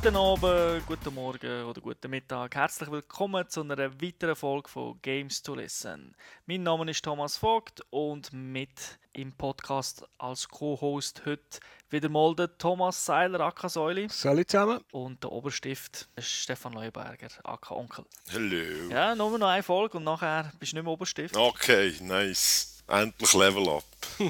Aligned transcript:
Guten 0.00 0.14
Abend, 0.14 0.86
guten 0.86 1.12
Morgen 1.12 1.64
oder 1.64 1.80
guten 1.80 2.08
Mittag. 2.08 2.54
Herzlich 2.54 2.88
willkommen 2.88 3.48
zu 3.48 3.62
einer 3.62 4.00
weiteren 4.00 4.36
Folge 4.36 4.68
von 4.68 4.96
Games 5.02 5.42
to 5.42 5.56
Listen. 5.56 6.14
Mein 6.46 6.62
Name 6.62 6.88
ist 6.88 7.04
Thomas 7.04 7.36
Vogt 7.36 7.82
und 7.90 8.32
mit 8.32 8.70
im 9.12 9.32
Podcast 9.32 10.04
als 10.18 10.48
Co-Host 10.48 11.22
heute 11.26 11.58
wieder 11.90 12.08
mal 12.08 12.32
der 12.36 12.56
Thomas 12.56 13.04
Seiler, 13.04 13.40
aka 13.40 13.68
Säuli. 13.68 14.06
Salut 14.08 14.48
zusammen. 14.48 14.78
Und 14.92 15.24
der 15.24 15.32
Oberstift 15.32 16.08
ist 16.14 16.28
Stefan 16.28 16.74
Leuberger, 16.74 17.28
aka 17.42 17.74
Onkel. 17.74 18.04
Hallo. 18.32 18.88
Ja, 18.90 19.16
nur 19.16 19.36
noch 19.36 19.48
eine 19.48 19.64
Folge 19.64 19.96
und 19.96 20.04
nachher 20.04 20.52
bist 20.60 20.72
du 20.72 20.76
nicht 20.76 20.84
mehr 20.84 20.92
Oberstift. 20.92 21.36
Okay, 21.36 21.92
nice. 22.02 22.84
Endlich 22.86 23.34
Level 23.34 23.68
up. 23.68 23.84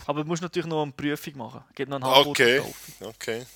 Aber 0.07 0.23
du 0.23 0.29
musst 0.29 0.41
natürlich 0.41 0.67
noch 0.67 0.83
eine 0.83 0.93
Prüfung 0.93 1.37
machen. 1.37 1.63
Geht 1.75 1.91
noch 1.91 1.97
eine 1.97 2.07
Hamburger 2.07 2.61
Okay, 2.61 2.63
okay. 3.03 3.47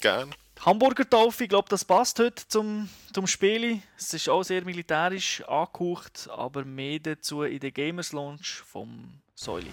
Gern. 0.00 0.32
Hamburger 0.64 1.08
Taufe, 1.08 1.44
ich 1.44 1.50
glaube, 1.50 1.68
das 1.68 1.84
passt 1.84 2.18
heute 2.18 2.46
zum, 2.48 2.88
zum 3.12 3.26
Spiel. 3.26 3.80
Es 3.96 4.12
ist 4.14 4.28
auch 4.28 4.42
sehr 4.42 4.64
militärisch 4.64 5.42
angehaucht, 5.42 6.28
aber 6.30 6.64
mehr 6.64 6.98
dazu 6.98 7.42
in 7.42 7.60
der 7.60 7.70
Gamers 7.70 8.12
Launch 8.12 8.62
vom 8.66 9.20
Säuli. 9.34 9.70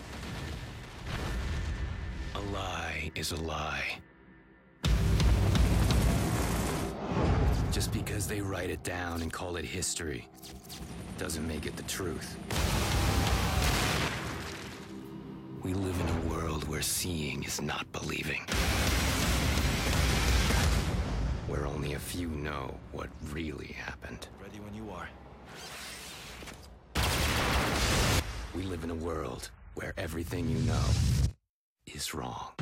A 2.34 2.40
lie 2.40 3.12
is 3.16 3.32
a 3.32 3.38
lie. 3.38 4.02
Just 7.72 7.92
because 7.92 8.28
they 8.28 8.40
write 8.40 8.72
it 8.72 8.84
down 8.86 9.22
and 9.24 9.34
call 9.34 9.58
it 9.58 9.66
history 9.66 10.28
doesn't 11.18 11.48
make 11.48 11.66
it 11.66 11.76
the 11.76 11.84
truth. 11.84 12.38
We 15.64 15.74
live 15.74 15.96
in 16.00 16.08
a 16.10 16.36
world 16.36 16.68
where 16.68 16.84
seeing 16.84 17.44
is 17.44 17.62
not 17.62 17.92
believing. 17.92 18.42
Where 21.54 21.68
only 21.68 21.94
a 21.94 22.00
few 22.00 22.30
know 22.30 22.80
what 22.94 23.10
really 23.32 23.74
happened. 23.74 24.28
Ready 24.42 24.60
when 24.60 24.74
you 24.74 24.90
are. 24.90 25.08
We 28.56 28.64
live 28.64 28.84
in 28.84 28.90
a 28.90 28.96
world 28.96 29.52
where 29.76 29.94
everything 29.96 30.50
you 30.50 30.58
know 30.66 30.84
is 31.86 32.16
wrong. 32.16 32.54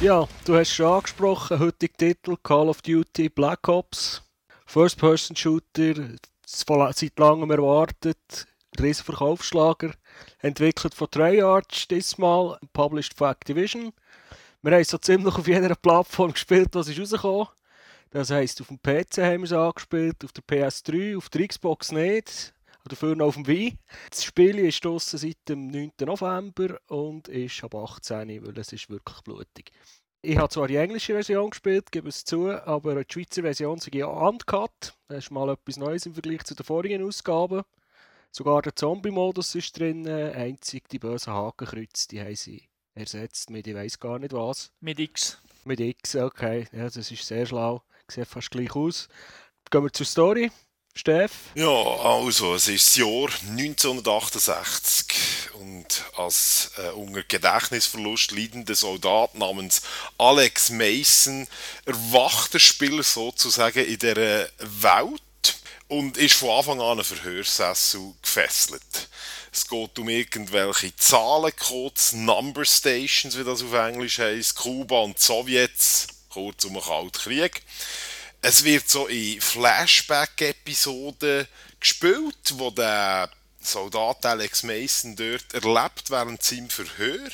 Ja, 0.00 0.26
du 0.46 0.56
hast 0.56 0.72
schon 0.72 0.86
angesprochen, 0.86 1.58
heutige 1.58 1.98
Titel 1.98 2.36
Call 2.42 2.70
of 2.70 2.80
Duty 2.80 3.28
Black 3.28 3.68
Ops. 3.68 4.22
First-Person-Shooter, 4.64 5.94
von- 5.96 6.16
seit 6.50 7.18
langem 7.18 7.50
erwartet, 7.50 8.46
riesen 8.80 9.04
Verkaufsschlager. 9.04 9.92
Entwickelt 10.38 10.94
von 10.94 11.10
Treyarch 11.10 11.86
diesmal, 11.88 12.58
published 12.72 13.14
von 13.14 13.30
Activision. 13.30 13.92
Wir 14.62 14.72
haben 14.72 14.80
es 14.80 14.88
so 14.88 14.98
ziemlich 14.98 15.34
auf 15.34 15.46
jeder 15.46 15.74
Plattform 15.74 16.32
gespielt, 16.32 16.70
was 16.72 16.88
ist 16.88 16.98
rausgekommen. 16.98 17.48
Das 18.10 18.30
heisst, 18.30 18.60
auf 18.62 18.68
dem 18.68 18.80
PC 18.80 19.18
haben 19.18 19.42
wir 19.42 19.44
es 19.44 19.52
angespielt, 19.52 20.24
auf 20.24 20.32
der 20.32 20.44
PS3, 20.44 21.18
auf 21.18 21.28
der 21.28 21.46
Xbox 21.46 21.92
nicht. 21.92 22.54
Dafür 22.84 23.14
noch 23.14 23.26
auf 23.26 23.34
dem 23.34 23.46
Wii. 23.46 23.76
Das 24.08 24.24
Spiel 24.24 24.58
ist 24.60 24.82
draussen 24.82 25.18
seit 25.18 25.36
dem 25.46 25.66
9. 25.66 25.92
November 26.06 26.78
und 26.88 27.28
ist 27.28 27.62
ab 27.62 27.74
18, 27.74 28.46
weil 28.46 28.58
es 28.58 28.72
ist 28.72 28.88
wirklich 28.88 29.20
blutig. 29.20 29.70
Ich 30.20 30.36
habe 30.36 30.48
zwar 30.48 30.66
die 30.66 30.76
englische 30.76 31.12
Version 31.12 31.50
gespielt, 31.50 31.92
gebe 31.92 32.08
es 32.08 32.24
zu, 32.24 32.50
aber 32.50 33.04
die 33.04 33.12
Schweizer 33.12 33.42
Version 33.42 33.78
ist 33.78 33.94
ja 33.94 34.06
uncut. 34.06 34.94
Das 35.06 35.18
ist 35.18 35.30
mal 35.30 35.48
etwas 35.48 35.76
Neues 35.76 36.06
im 36.06 36.14
Vergleich 36.14 36.42
zu 36.42 36.56
den 36.56 36.66
vorigen 36.66 37.04
Ausgaben. 37.06 37.62
Sogar 38.32 38.62
der 38.62 38.74
Zombie-Modus 38.74 39.54
ist 39.54 39.78
drin, 39.78 40.08
einzig 40.08 40.88
die 40.88 40.98
bösen 40.98 41.32
Hakenkreuze, 41.32 42.08
die 42.08 42.20
haben 42.20 42.34
sie 42.34 42.68
ersetzt 42.94 43.50
mit 43.50 43.68
ich 43.68 43.76
weiß 43.76 44.00
gar 44.00 44.18
nicht 44.18 44.32
was. 44.32 44.72
Mit 44.80 44.98
X. 44.98 45.40
Mit 45.64 45.78
X, 45.78 46.16
okay, 46.16 46.66
ja, 46.72 46.90
das 46.90 46.96
ist 46.96 47.24
sehr 47.24 47.46
schlau. 47.46 47.84
Sieht 48.10 48.26
fast 48.26 48.50
gleich 48.50 48.74
aus. 48.74 49.08
Gehen 49.70 49.84
wir 49.84 49.92
zur 49.92 50.06
Story. 50.06 50.50
Steff? 50.94 51.52
Ja, 51.54 51.68
also, 51.68 52.54
es 52.56 52.66
ist 52.66 52.88
das 52.88 52.96
Jahr 52.96 53.28
1968 53.50 55.37
und 55.58 56.04
als 56.16 56.70
äh, 56.78 56.88
unter 56.90 57.22
Gedächtnisverlust 57.22 58.32
leidender 58.32 58.74
Soldat 58.74 59.34
namens 59.34 59.82
Alex 60.16 60.70
Mason 60.70 61.46
erwacht 61.84 62.54
der 62.54 62.60
Spieler 62.60 63.02
sozusagen 63.02 63.84
in 63.84 63.98
dieser 63.98 64.48
Welt 64.58 65.58
und 65.88 66.16
ist 66.16 66.34
von 66.34 66.50
Anfang 66.50 66.80
an 66.80 66.92
einen 66.92 67.04
Verhörsessel 67.04 68.14
gefesselt. 68.22 69.08
Es 69.52 69.66
geht 69.66 69.98
um 69.98 70.08
irgendwelche 70.08 70.94
Zahlencodes, 70.94 72.12
Number 72.12 72.64
Stations, 72.64 73.36
wie 73.36 73.44
das 73.44 73.62
auf 73.62 73.72
Englisch 73.72 74.18
heißt, 74.18 74.54
Kuba 74.54 75.00
und 75.00 75.18
Sowjets, 75.18 76.06
kurz 76.28 76.64
um 76.64 76.74
den 76.74 76.82
Kalten 76.82 77.12
Krieg. 77.12 77.62
Es 78.40 78.62
wird 78.62 78.88
so 78.88 79.08
in 79.08 79.40
Flashback-Episoden 79.40 81.48
gespielt, 81.80 82.54
wo 82.54 82.70
der 82.70 83.28
Soldat 83.68 84.24
Alex 84.24 84.62
Mason 84.62 85.14
dort 85.14 85.52
erlebt 85.52 86.10
während 86.10 86.42
seinem 86.42 86.70
Verhör. 86.70 87.28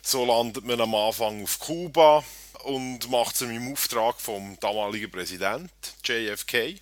So 0.00 0.24
landet 0.24 0.64
man 0.64 0.80
am 0.80 0.94
Anfang 0.94 1.42
auf 1.42 1.58
Kuba 1.58 2.24
und 2.62 3.10
macht 3.10 3.34
es 3.34 3.42
im 3.42 3.72
Auftrag 3.72 4.20
vom 4.20 4.56
damaligen 4.60 5.10
Präsident 5.10 5.72
JFK. 6.04 6.80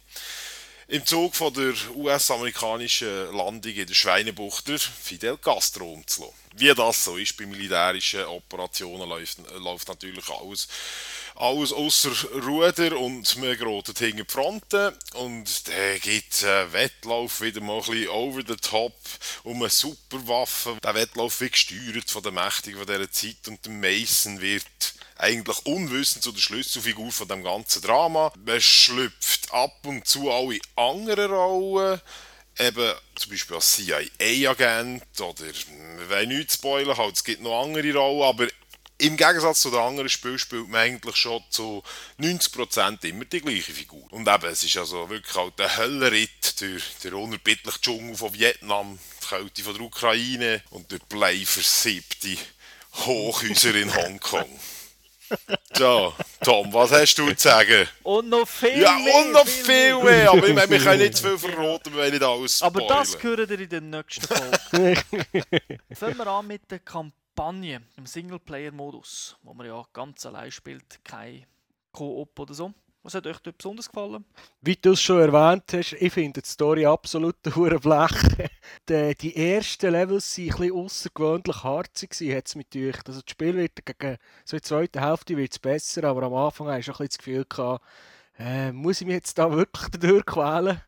Im 0.91 1.07
Zug 1.07 1.37
von 1.37 1.55
der 1.55 1.73
US-amerikanischen 1.95 3.33
Landung 3.33 3.73
in 3.73 3.87
der 3.87 3.95
Schweinebucht 3.95 4.67
der 4.67 4.81
Fidel 4.81 5.39
Castro 5.39 5.93
umzulassen. 5.93 6.35
Wie 6.57 6.75
das 6.75 7.05
so 7.05 7.17
ist 7.17 7.37
bei 7.37 7.47
militärischen 7.47 8.25
Operationen, 8.25 9.09
läuft, 9.09 9.39
läuft 9.61 9.87
natürlich 9.87 10.29
alles, 10.29 10.67
alles 11.37 11.73
außer 11.73 12.11
Ruder 12.45 12.99
und 12.99 13.37
man 13.37 13.57
gerät 13.57 13.87
hinter 13.87 14.11
die 14.11 14.25
Fronten 14.27 14.93
und 15.15 15.69
der 15.69 16.01
gibt 16.01 16.43
einen 16.43 16.73
Wettlauf 16.73 17.41
wieder 17.41 17.61
mal 17.61 17.79
ein 17.79 17.87
bisschen 17.87 18.09
over 18.09 18.43
the 18.45 18.57
top 18.57 18.99
um 19.45 19.59
eine 19.59 19.71
Superwaffe. 19.71 20.77
Der 20.83 20.95
Wettlauf 20.97 21.41
wird 21.41 21.53
gesteuert 21.53 22.11
von 22.11 22.25
den 22.25 22.35
Mächtigen 22.35 22.85
dieser 22.85 23.13
Zeit 23.13 23.47
und 23.47 23.65
der 23.65 23.73
Mason 23.73 24.41
wird 24.41 24.65
eigentlich 25.21 25.67
unwissend 25.67 26.23
zu 26.23 26.33
der 26.33 26.41
Schlüsselfigur 26.41 27.13
von 27.13 27.29
dem 27.29 27.45
ganzen 27.45 27.83
Drama. 27.83 28.33
Man 28.45 28.61
schlüpft 28.61 29.53
ab 29.53 29.85
und 29.85 30.07
zu 30.07 30.31
auch 30.31 30.51
in 30.51 30.61
andere 30.77 31.29
Rollen, 31.29 32.01
eben 32.59 32.93
zum 33.15 33.31
Beispiel 33.31 33.57
als 33.57 33.73
CIA-Agent 33.73 35.21
oder, 35.21 35.45
wir 35.45 36.11
wollen 36.11 36.29
nicht 36.29 36.53
spoilern, 36.53 36.97
halt, 36.97 37.17
es 37.17 37.25
gibt 37.25 37.43
noch 37.43 37.63
andere 37.63 37.93
Rollen, 37.93 38.23
aber 38.23 38.49
im 38.99 39.17
Gegensatz 39.17 39.63
zu 39.63 39.71
den 39.71 39.81
anderen 39.81 40.11
Spielen 40.11 40.39
spielt 40.39 40.69
man 40.69 40.81
eigentlich 40.83 41.17
schon 41.17 41.43
zu 41.49 41.83
90% 42.21 43.05
immer 43.07 43.25
die 43.25 43.41
gleiche 43.41 43.73
Figur. 43.73 44.05
Und 44.13 44.29
eben, 44.29 44.47
es 44.47 44.63
ist 44.63 44.77
also 44.77 45.09
wirklich 45.09 45.35
halt 45.35 45.59
der 45.59 45.75
Höllenritt 45.79 46.61
durch 46.61 46.85
den 47.03 47.15
unerbittlichen 47.15 47.81
Dschungel 47.81 48.17
von 48.17 48.35
Vietnam, 48.35 48.99
die 49.23 49.27
Kälte 49.27 49.63
von 49.63 49.75
der 49.75 49.83
Ukraine 49.83 50.63
und 50.71 50.91
durch 50.93 51.03
bleiversiebte 51.05 52.37
Hochhäuser 52.93 53.75
in 53.75 53.95
Hongkong. 53.95 54.61
So, 55.77 56.13
Tom, 56.43 56.73
was 56.73 56.91
hast 56.93 57.15
du 57.17 57.33
zu 57.33 57.49
sagen? 57.49 57.89
Und 58.03 58.29
noch 58.29 58.47
viel 58.47 58.81
Ja, 58.81 58.99
mehr. 58.99 59.15
und 59.17 59.33
noch 59.33 59.47
viel 59.47 60.03
mehr, 60.03 60.31
aber 60.31 60.47
ich 60.49 60.55
meine, 60.55 60.71
wir 60.71 60.79
können 60.79 60.99
nicht 61.03 61.17
zu 61.17 61.37
viel 61.37 61.39
verraten, 61.51 61.93
wir 61.93 62.01
wollen 62.01 62.11
nicht 62.13 62.23
alles 62.23 62.63
Aber 62.63 62.87
das 62.87 63.13
spoilern. 63.13 63.39
hören 63.49 63.51
ihr 63.51 63.61
in 63.61 63.69
der 63.69 63.81
nächsten 63.81 64.27
Folge. 64.27 65.03
Fangen 65.95 66.19
wir 66.19 66.27
an 66.27 66.47
mit 66.47 66.71
der 66.71 66.81
Kampagne 66.81 67.83
im 67.97 68.07
Singleplayer-Modus, 68.07 69.37
wo 69.43 69.55
man 69.55 69.67
ja 69.67 69.83
ganz 69.93 70.27
allein 70.27 70.51
spielt, 70.51 71.03
kein 71.05 71.47
Koop 71.93 72.39
oder 72.39 72.55
so. 72.55 72.73
Was 73.03 73.15
hat 73.15 73.27
euch 73.27 73.39
dort 73.39 73.57
besonders 73.57 73.89
gefallen? 73.89 74.25
Wie 74.61 74.77
du 74.77 74.93
es 74.93 75.01
schon 75.01 75.21
erwähnt 75.21 75.65
hast, 75.73 75.95
ich 75.95 76.13
finde 76.13 76.43
die 76.43 76.49
Story 76.49 76.85
absolut 76.85 77.37
hure 77.57 77.79
blech. 77.81 78.11
die, 78.89 79.15
die 79.17 79.37
ersten 79.55 79.93
Levels 79.93 80.37
waren 80.37 80.45
ein 80.45 80.51
bisschen 80.57 80.73
außergewöhnlich 80.77 81.65
harzig, 81.65 82.11
hat 82.37 82.47
es 82.49 82.57
mit 82.57 82.77
euch. 82.77 82.97
Also 83.07 83.23
das 83.23 83.31
Spiel 83.31 83.57
wird 83.57 83.85
gegen 83.87 84.19
so 84.45 84.57
in 84.57 84.61
der 84.61 84.63
zweiten 84.63 85.01
Hälfte 85.03 85.37
wird's 85.37 85.59
besser, 85.59 86.05
aber 86.05 86.25
am 86.25 86.35
Anfang 86.35 86.69
hast 86.69 86.89
du 86.89 86.93
ein 86.93 86.99
bisschen 86.99 87.07
das 87.09 87.19
Gefühl 87.19 87.45
gehabt, 87.49 87.85
äh, 88.39 88.71
muss 88.73 89.01
ich 89.01 89.07
mich 89.07 89.15
jetzt 89.17 89.39
da 89.39 89.51
wirklich 89.57 89.89
dadurch 89.93 90.27
quälen? 90.27 90.81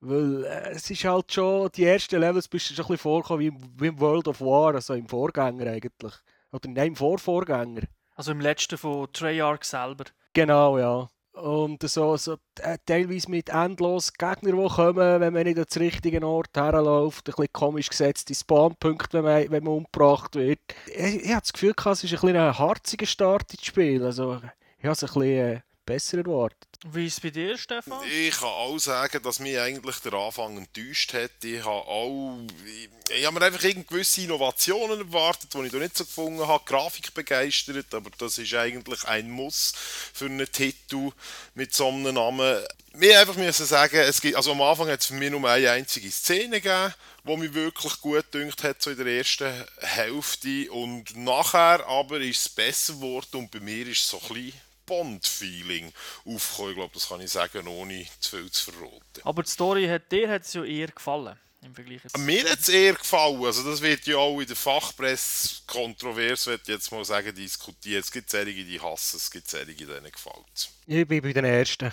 Weil 0.00 0.44
äh, 0.44 0.70
es 0.70 0.90
ist 0.90 1.04
halt 1.04 1.32
schon, 1.32 1.70
die 1.72 1.84
ersten 1.84 2.18
Levels 2.18 2.48
bist 2.48 2.70
du 2.70 2.74
schon 2.74 2.84
ein 2.86 2.88
bisschen 2.88 3.02
vorgekommen 3.02 3.40
wie, 3.40 3.46
im- 3.48 3.80
wie 3.80 3.86
im 3.88 4.00
World 4.00 4.26
of 4.26 4.40
War, 4.40 4.74
also 4.74 4.94
im 4.94 5.06
Vorgänger 5.06 5.66
eigentlich. 5.70 6.14
Oder 6.50 6.68
nein, 6.70 6.88
im 6.88 6.96
Vorvorgänger. 6.96 7.82
Also 8.16 8.32
im 8.32 8.40
letzten 8.40 8.78
von 8.78 9.12
Treyarch 9.12 9.64
selber. 9.64 10.04
Genau, 10.32 10.78
ja. 10.78 11.10
Und 11.32 11.82
so, 11.88 12.16
so 12.18 12.36
äh, 12.60 12.76
teilweise 12.84 13.30
mit 13.30 13.48
endlos 13.48 14.12
Gegnern, 14.12 14.56
die 14.56 14.68
kommen, 14.68 15.20
wenn 15.20 15.32
man 15.32 15.44
nicht 15.44 15.58
an 15.58 15.64
den 15.64 15.82
richtigen 15.82 16.24
Ort 16.24 16.50
herläuft. 16.54 17.26
Ein 17.28 17.32
bisschen 17.32 17.52
komisch 17.52 17.88
gesetzte 17.88 18.34
Spawnpunkte, 18.34 19.24
wenn 19.24 19.24
man, 19.24 19.50
wenn 19.50 19.64
man 19.64 19.72
umgebracht 19.74 20.34
wird. 20.34 20.60
Ich, 20.86 21.24
ich 21.24 21.30
habe 21.30 21.40
das 21.40 21.52
Gefühl, 21.52 21.74
es 21.74 22.04
ist 22.04 22.12
ein 22.12 22.20
bisschen 22.20 22.36
ein 22.36 22.58
harziger 22.58 23.06
Start 23.06 23.52
ins 23.54 23.64
Spiel. 23.64 24.04
Also, 24.04 24.40
ich 24.78 24.84
habe 24.84 24.92
es 24.92 25.02
ein 25.02 25.06
bisschen 25.06 25.22
äh, 25.22 25.60
besser 25.84 26.18
erwartet. 26.18 26.68
Wie 26.84 27.06
ist 27.06 27.14
es 27.14 27.20
bei 27.20 27.30
dir, 27.30 27.56
Stefan? 27.56 28.00
Ich 28.08 28.34
kann 28.36 28.48
auch 28.48 28.78
sagen, 28.78 29.22
dass 29.22 29.38
mich 29.38 29.58
eigentlich 29.58 29.96
der 29.98 30.14
Anfang 30.14 30.56
enttäuscht 30.56 31.12
hat. 31.14 31.30
Ich 31.42 31.60
habe 31.60 31.86
auch, 31.86 32.38
ich, 32.66 32.88
ich 33.16 33.24
habe 33.24 33.38
mir 33.38 33.46
einfach 33.46 33.60
gewisse 33.60 34.22
Innovationen 34.22 34.98
erwartet, 34.98 35.54
die 35.54 35.66
ich 35.66 35.72
da 35.72 35.78
nicht 35.78 35.96
so 35.96 36.04
gefunden 36.04 36.46
habe. 36.46 36.64
Grafik 36.64 37.14
begeistert, 37.14 37.94
aber 37.94 38.10
das 38.18 38.38
ist 38.38 38.54
eigentlich 38.54 39.04
ein 39.04 39.30
Muss 39.30 39.74
für 40.12 40.26
einen 40.26 40.50
Titel 40.50 41.12
mit 41.54 41.74
so 41.74 41.88
einem 41.88 42.14
Namen. 42.14 42.64
Wir 42.94 43.20
einfach 43.20 43.36
müssen 43.36 43.64
sagen, 43.64 43.96
es 43.96 44.20
gibt, 44.20 44.36
also 44.36 44.52
am 44.52 44.60
Anfang 44.60 44.88
hat 44.88 45.00
es 45.00 45.06
für 45.06 45.14
mich 45.14 45.30
nur 45.30 45.48
eine 45.48 45.70
einzige 45.70 46.10
Szene 46.10 46.60
gegeben, 46.60 46.94
die 47.24 47.36
mich 47.36 47.54
wirklich 47.54 48.00
gut 48.00 48.30
gedünkt 48.30 48.62
hat, 48.64 48.82
so 48.82 48.90
in 48.90 48.98
der 48.98 49.06
ersten 49.06 49.64
Hälfte. 49.78 50.70
Und 50.72 51.16
nachher 51.16 51.86
aber 51.86 52.20
ist 52.20 52.40
es 52.40 52.48
besser 52.48 52.94
geworden 52.94 53.36
und 53.36 53.50
bei 53.50 53.60
mir 53.60 53.86
ist 53.86 54.00
es 54.00 54.08
so 54.08 54.20
ein 54.20 54.34
bisschen 54.34 54.71
Bond-Feeling 54.92 55.92
aufgekommen. 56.26 56.70
Ich 56.70 56.76
glaube, 56.76 56.94
das 56.94 57.08
kann 57.08 57.20
ich 57.20 57.30
sagen, 57.30 57.66
ohne 57.66 58.06
zu 58.20 58.36
viel 58.36 58.50
zu 58.50 58.70
verraten. 58.70 59.22
Aber 59.24 59.42
die 59.42 59.50
Story 59.50 59.86
hat 59.86 60.12
dir 60.12 60.28
hat 60.28 60.42
es 60.42 60.52
ja 60.52 60.64
eher 60.64 60.88
gefallen. 60.88 61.38
Im 61.62 61.74
Vergleich 61.74 62.02
jetzt. 62.02 62.18
Mir 62.18 62.44
hat 62.50 62.58
es 62.58 62.68
eher 62.68 62.94
gefallen. 62.94 63.42
Also 63.44 63.62
das 63.62 63.80
wird 63.80 64.04
ja 64.06 64.16
auch 64.16 64.38
in 64.40 64.46
der 64.46 64.56
Fachpresse 64.56 65.62
kontrovers, 65.66 66.46
würde 66.46 66.62
ich 66.62 66.68
jetzt 66.68 66.90
mal 66.90 67.04
sagen, 67.04 67.34
diskutiert. 67.34 68.04
Es 68.04 68.10
gibt 68.10 68.28
solche, 68.28 68.52
die 68.52 68.80
hassen 68.80 69.16
es, 69.16 69.30
gibt 69.30 69.48
solche, 69.48 69.74
denen 69.74 70.10
gefällt 70.12 70.44
es. 70.54 70.68
Ich 70.86 71.06
bin 71.06 71.22
bei 71.22 71.32
den 71.32 71.44
Ersten. 71.44 71.92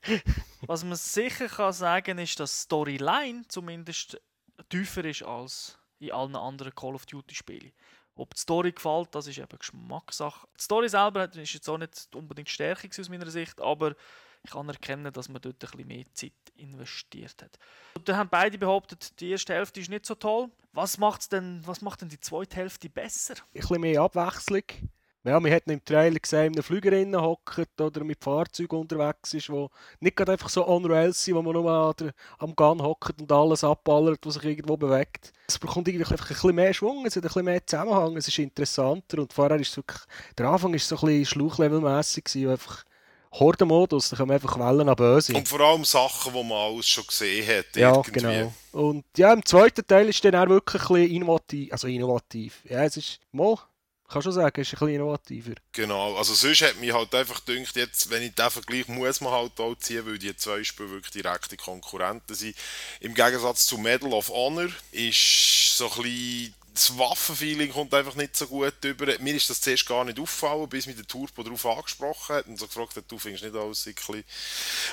Was 0.62 0.82
man 0.82 0.96
sicher 0.96 1.48
kann 1.48 1.72
sagen 1.72 2.18
ist, 2.18 2.40
dass 2.40 2.52
die 2.52 2.62
Storyline 2.62 3.44
zumindest 3.48 4.20
tiefer 4.70 5.04
ist 5.04 5.22
als 5.22 5.78
in 5.98 6.12
allen 6.12 6.36
anderen 6.36 6.74
Call 6.74 6.94
of 6.94 7.06
Duty 7.06 7.34
Spielen. 7.34 7.72
Ob 8.16 8.34
die 8.34 8.40
Story 8.40 8.72
gefällt, 8.72 9.14
das 9.14 9.26
ist 9.26 9.38
eben 9.38 9.58
Geschmackssache. 9.58 10.46
Die 10.58 10.62
Story 10.62 10.88
selber 10.88 11.32
ist 11.34 11.52
jetzt 11.52 11.68
auch 11.68 11.78
nicht 11.78 12.08
unbedingt 12.14 12.48
Stärke 12.48 12.88
aus 12.98 13.08
meiner 13.08 13.30
Sicht, 13.30 13.60
aber 13.60 13.94
ich 14.42 14.50
kann 14.50 14.68
erkennen, 14.68 15.12
dass 15.12 15.28
man 15.28 15.42
dort 15.42 15.58
bisschen 15.58 15.86
mehr 15.86 16.04
Zeit 16.14 16.32
investiert 16.56 17.42
hat. 17.42 17.58
Und 17.94 18.08
dann 18.08 18.16
haben 18.16 18.30
beide 18.30 18.56
behauptet, 18.58 19.20
die 19.20 19.30
erste 19.30 19.54
Hälfte 19.54 19.80
ist 19.80 19.90
nicht 19.90 20.06
so 20.06 20.14
toll. 20.14 20.50
Was, 20.72 20.98
macht's 20.98 21.28
denn, 21.28 21.62
was 21.66 21.80
macht 21.82 22.02
denn 22.02 22.08
die 22.08 22.20
zweite 22.20 22.56
Hälfte 22.56 22.88
besser? 22.88 23.34
Ein 23.34 23.60
bisschen 23.60 23.80
mehr 23.80 24.00
Abwechslung. 24.00 24.62
Ja, 25.26 25.40
man 25.40 25.50
hat 25.50 25.64
im 25.66 25.84
Trailer 25.84 26.20
gesehen, 26.20 26.46
in 26.46 26.52
einem 26.52 26.62
Flüger 26.62 27.20
hockt 27.20 27.80
oder 27.80 28.04
mit 28.04 28.22
Fahrzeugen 28.22 28.78
unterwegs 28.78 29.34
ist, 29.34 29.50
wo 29.50 29.70
nicht 29.98 30.16
gerade 30.16 30.32
einfach 30.32 30.48
so 30.48 30.64
on 30.68 30.84
rails 30.84 31.24
sind, 31.24 31.34
wo 31.34 31.42
man 31.42 31.54
nur 31.54 31.94
am 32.38 32.54
Gun 32.54 32.80
hockt 32.80 33.20
und 33.20 33.32
alles 33.32 33.64
abballert, 33.64 34.20
was 34.24 34.34
sich 34.34 34.44
irgendwo 34.44 34.76
bewegt. 34.76 35.32
Es 35.48 35.58
bekommt 35.58 35.88
irgendwie 35.88 36.04
einfach 36.04 36.24
ein 36.24 36.34
bisschen 36.34 36.54
mehr 36.54 36.72
Schwung, 36.72 37.04
es 37.06 37.16
hat 37.16 37.24
ein 37.24 37.26
bisschen 37.26 37.44
mehr 37.44 37.66
Zusammenhang, 37.66 38.16
es 38.16 38.28
ist 38.28 38.38
interessanter 38.38 39.18
und 39.18 39.32
vorher 39.32 39.58
ist 39.58 39.70
es 39.70 39.76
wirklich, 39.76 40.00
der 40.38 40.46
Anfang 40.46 40.72
ist 40.74 40.86
so 40.86 40.96
ein 40.96 41.06
bisschen 41.06 41.26
schluchlevelmässig 41.26 42.48
einfach 42.48 42.84
Hordenmodus, 43.32 44.10
da 44.10 44.16
kommen 44.16 44.30
einfach 44.30 44.58
Wellen 44.60 44.88
an 44.88 44.94
Böse. 44.94 45.34
Und 45.34 45.48
vor 45.48 45.60
allem 45.60 45.84
Sachen, 45.84 46.32
die 46.32 46.42
man 46.44 46.52
alles 46.52 46.86
schon 46.86 47.04
gesehen 47.04 47.46
hat. 47.48 47.74
Ja, 47.74 47.96
irgendwie. 47.96 48.12
genau. 48.12 48.52
Und 48.72 49.04
ja, 49.16 49.32
im 49.32 49.44
zweiten 49.44 49.84
Teil 49.84 50.08
ist 50.08 50.24
dann 50.24 50.36
auch 50.36 50.48
wirklich 50.48 50.82
ein 50.82 50.94
bisschen 50.94 51.16
innovativ, 51.16 51.72
also 51.72 51.88
innovativ. 51.88 52.62
Ja, 52.68 52.84
es 52.84 52.96
ist, 52.96 53.20
mal, 53.32 53.58
kann 54.08 54.22
schon 54.22 54.32
sagen, 54.32 54.60
ist 54.60 54.68
ein 54.68 54.78
bisschen 54.78 54.94
innovativer. 54.94 55.54
Genau, 55.72 56.16
also 56.16 56.34
sonst 56.34 56.62
hat 56.62 56.80
mich 56.80 56.92
halt 56.92 57.14
einfach 57.14 57.44
gedacht, 57.44 57.76
jetzt, 57.76 58.10
wenn 58.10 58.22
ich 58.22 58.34
den 58.34 58.50
Vergleich 58.50 58.88
muss 58.88 59.20
man 59.20 59.32
halt 59.32 59.58
auch 59.58 59.74
ziehen, 59.76 60.06
weil 60.06 60.18
die 60.18 60.36
zwei 60.36 60.62
Spiele 60.64 60.90
wirklich 60.90 61.12
direkte 61.12 61.56
Konkurrenten 61.56 62.34
sind. 62.34 62.56
Im 63.00 63.14
Gegensatz 63.14 63.66
zu 63.66 63.78
Medal 63.78 64.12
of 64.12 64.28
Honor 64.28 64.68
ist 64.92 65.76
so 65.76 65.90
ein 65.90 66.02
bisschen 66.02 66.54
das 66.76 66.96
Waffenfeeling 66.98 67.72
kommt 67.72 67.92
einfach 67.94 68.14
nicht 68.14 68.36
so 68.36 68.46
gut 68.46 68.74
über. 68.84 69.06
Mir 69.18 69.34
ist 69.34 69.48
das 69.48 69.60
zuerst 69.60 69.86
gar 69.86 70.04
nicht 70.04 70.20
aufgefallen, 70.20 70.68
bis 70.68 70.86
mich 70.86 70.96
der 70.96 71.06
Turbo 71.06 71.42
darauf 71.42 71.64
angesprochen 71.66 72.36
hat 72.36 72.46
und 72.46 72.58
so 72.58 72.66
gefragt 72.66 72.96
hat, 72.96 73.04
du 73.08 73.18
findest 73.18 73.44
nicht 73.44 73.56
alles 73.56 73.86
ein 73.86 74.24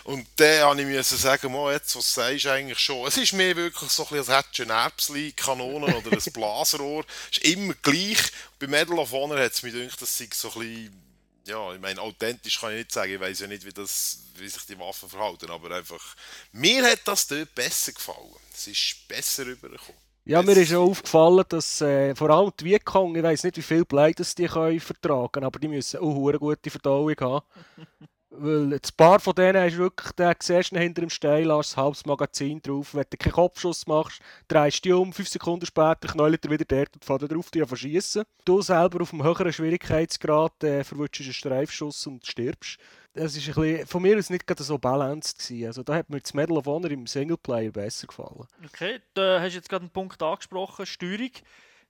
Und 0.05 0.27
dann 0.37 0.61
habe 0.61 0.81
ich 0.81 0.87
mir 0.87 1.03
sagen, 1.03 1.51
Mo, 1.51 1.69
jetzt, 1.69 1.95
was 1.95 2.13
sagst 2.13 2.45
du 2.45 2.51
eigentlich 2.51 2.79
schon? 2.79 3.07
Es 3.07 3.17
ist 3.17 3.33
mir 3.33 3.55
wirklich 3.55 3.91
so 3.91 4.03
ein 4.03 4.09
bisschen, 4.09 4.33
als 4.33 4.45
hättest 4.45 4.59
du 4.59 4.63
eine 4.63 4.73
Erbsli, 4.73 5.31
Kanone 5.33 5.95
oder 5.95 6.11
ein 6.11 6.19
Blaserohr. 6.33 7.05
Es 7.31 7.37
ist 7.37 7.45
immer 7.45 7.73
gleich. 7.81 8.31
Bei 8.59 8.67
Medal 8.67 8.99
of 8.99 9.11
Honor 9.11 9.39
hat 9.39 9.51
es 9.51 9.61
mir 9.61 9.71
gedacht, 9.71 10.01
das 10.01 10.17
sei 10.17 10.29
so 10.33 10.51
ein 10.53 10.59
bisschen 10.59 11.03
ja, 11.45 11.73
ich 11.73 11.81
meine, 11.81 11.99
authentisch 11.99 12.59
kann 12.59 12.71
ich 12.71 12.77
nicht 12.77 12.93
sagen, 12.93 13.13
ich 13.13 13.19
weiß 13.19 13.41
ja 13.41 13.47
nicht, 13.47 13.65
wie, 13.65 13.73
das, 13.73 14.19
wie 14.35 14.47
sich 14.47 14.63
die 14.65 14.79
Waffen 14.79 15.09
verhalten, 15.09 15.51
aber 15.51 15.75
einfach, 15.75 16.15
mir 16.53 16.89
hat 16.89 17.01
das 17.03 17.27
dort 17.27 17.53
besser 17.53 17.91
gefallen. 17.91 18.33
Es 18.53 18.67
ist 18.67 19.05
besser 19.09 19.45
rübergekommen. 19.45 20.02
Ja, 20.25 20.41
mir 20.41 20.55
ist 20.55 20.73
auch 20.73 20.89
aufgefallen, 20.89 21.43
dass 21.49 21.81
äh, 21.81 22.15
vor 22.15 22.29
allem 22.29 22.49
die 22.57 22.63
Vietcong, 22.63 23.13
ich 23.13 23.23
weiß 23.23 23.43
nicht, 23.43 23.57
wie 23.57 23.61
viel 23.61 23.83
Blei 23.83 24.13
die 24.13 24.47
können 24.47 24.79
vertragen 24.79 25.43
aber 25.43 25.59
die 25.59 25.67
müssen 25.67 25.99
auch 25.99 26.29
eine 26.29 26.39
gute 26.39 26.69
Verdauung 26.69 27.13
haben. 27.19 27.45
Weil 28.29 28.73
ein 28.73 28.79
paar 28.95 29.19
von 29.19 29.35
denen 29.35 29.61
hast 29.61 29.73
du 29.73 29.79
wirklich, 29.79 30.11
den 30.13 30.33
siehst 30.39 30.71
du 30.71 30.79
hinter 30.79 31.01
dem 31.01 31.09
Stein, 31.09 31.51
hast 31.51 31.77
ein 31.77 31.83
halbes 31.83 32.05
Magazin 32.05 32.61
drauf. 32.61 32.95
Wenn 32.95 33.05
du 33.09 33.17
keinen 33.17 33.33
Kopfschuss 33.33 33.85
machst, 33.85 34.21
drehst 34.47 34.85
du 34.85 34.89
dich 34.89 34.93
um, 34.93 35.11
fünf 35.11 35.27
Sekunden 35.27 35.65
später 35.65 36.07
knallt 36.07 36.45
er 36.45 36.51
wieder 36.51 36.65
dort 36.65 36.95
und 36.95 37.05
fährt 37.05 37.29
drauf, 37.29 37.51
dich 37.51 37.67
verschießen. 37.67 38.23
Du 38.45 38.61
selber 38.61 39.01
auf 39.01 39.11
einem 39.11 39.23
höheren 39.23 39.51
Schwierigkeitsgrad 39.51 40.63
äh, 40.63 40.83
verwutschst 40.85 41.25
einen 41.25 41.33
Streifschuss 41.33 42.07
und 42.07 42.25
stirbst. 42.25 42.79
Das 43.13 43.35
ist 43.35 43.47
ein 43.47 43.53
bisschen, 43.53 43.87
von 43.87 44.01
mir 44.01 44.17
aus 44.17 44.31
nicht 44.31 44.47
gerade 44.47 44.63
so 44.63 44.77
balanced 44.77 45.37
gewesen. 45.37 45.67
Also 45.67 45.83
da 45.83 45.95
hat 45.95 46.09
mir 46.09 46.19
das 46.19 46.33
Medal 46.33 46.57
of 46.57 46.65
Honor 46.65 46.89
im 46.89 47.05
Singleplayer 47.05 47.71
besser 47.71 48.07
gefallen. 48.07 48.47
Okay, 48.65 49.01
da 49.13 49.39
hast 49.39 49.51
du 49.51 49.57
jetzt 49.57 49.69
gerade 49.69 49.83
einen 49.83 49.91
Punkt 49.91 50.21
angesprochen, 50.21 50.85
Steuerung. 50.85 51.31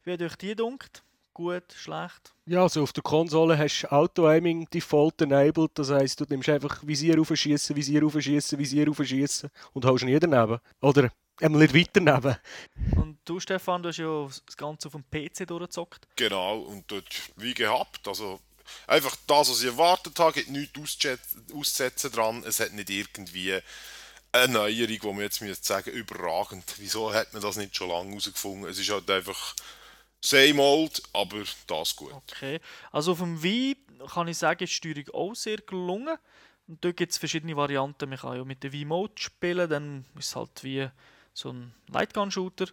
Wie 0.04 0.12
hat 0.12 0.22
euch 0.22 0.36
die 0.36 0.54
dunkt? 0.54 1.02
Gut, 1.34 1.64
schlecht? 1.74 2.34
Ja, 2.46 2.62
also 2.62 2.84
auf 2.84 2.94
der 2.94 3.02
Konsole 3.02 3.58
hast 3.58 3.82
du 3.82 3.92
Auto-Aiming 3.92 4.68
Default 4.72 5.22
enabled. 5.22 5.72
Das 5.76 5.90
heisst, 5.90 6.20
du 6.20 6.26
nimmst 6.30 6.50
einfach 6.50 6.86
Visier 6.86 7.20
aufschießen, 7.20 7.76
Visier 7.76 8.06
aufschießen, 8.06 8.60
Visier 8.60 8.90
aufschießen 8.90 9.50
und 9.72 9.86
haust 9.86 10.04
nie 10.04 10.20
daneben. 10.20 10.60
Oder 10.82 11.10
einmal 11.42 11.62
nicht 11.62 11.74
weiter 11.74 12.02
daneben. 12.02 12.38
Und 12.98 13.18
du, 13.26 13.40
Stefan, 13.40 13.82
du 13.82 13.90
hast 13.90 13.98
ja 13.98 14.28
das 14.46 14.58
Ganze 14.58 14.90
auf 14.90 14.94
dem 14.94 15.06
PC 15.10 15.48
durchgezockt. 15.48 16.08
Genau, 16.18 16.60
und 16.60 16.84
dort 16.92 17.08
wie 17.38 17.54
gehabt. 17.54 18.08
Also 18.08 18.40
einfach 18.88 19.16
das, 19.28 19.50
was 19.50 19.62
ich 19.62 19.68
erwartet 19.68 20.18
habe, 20.20 20.34
gibt 20.34 20.50
nichts 20.50 20.98
auszusetzen 21.54 22.12
dran. 22.12 22.44
Es 22.46 22.60
hat 22.60 22.74
nicht 22.74 22.90
irgendwie 22.90 23.60
eine 24.32 24.52
Neuerung, 24.52 24.98
wo 25.02 25.14
man 25.14 25.24
jetzt 25.24 25.42
müsste 25.42 25.66
sagen, 25.66 25.92
überragend. 25.92 26.64
Wieso 26.78 27.14
hat 27.14 27.34
man 27.34 27.42
das 27.42 27.56
nicht 27.56 27.76
schon 27.76 27.90
lange 27.90 28.10
herausgefunden? 28.10 28.70
Es 28.70 28.80
ist 28.80 28.90
halt 28.90 29.10
einfach 29.10 29.56
same 30.22 30.62
old, 30.62 31.02
aber 31.14 31.44
das 31.68 31.96
gut. 31.96 32.14
Okay, 32.14 32.60
also 32.92 33.12
auf 33.12 33.20
dem 33.20 33.42
Wii 33.44 33.78
kann 34.12 34.28
ich 34.28 34.38
sagen, 34.38 34.64
ist 34.64 34.72
die 34.72 34.94
Steuerung 34.94 35.10
auch 35.14 35.36
sehr 35.36 35.58
gelungen. 35.58 36.18
Und 36.68 36.84
dort 36.84 36.98
gibt 36.98 37.12
es 37.12 37.18
verschiedene 37.18 37.58
Varianten. 37.58 38.10
Man 38.10 38.18
kann 38.18 38.38
ja 38.38 38.46
mit 38.46 38.64
der 38.64 38.72
Wii-Mode 38.72 39.14
spielen, 39.18 39.70
dann 39.70 40.06
ist 40.18 40.30
es 40.30 40.36
halt 40.36 40.64
wie 40.64 40.90
so 41.34 41.52
ein 41.52 41.74
Lightgun-Shooter. 41.90 42.68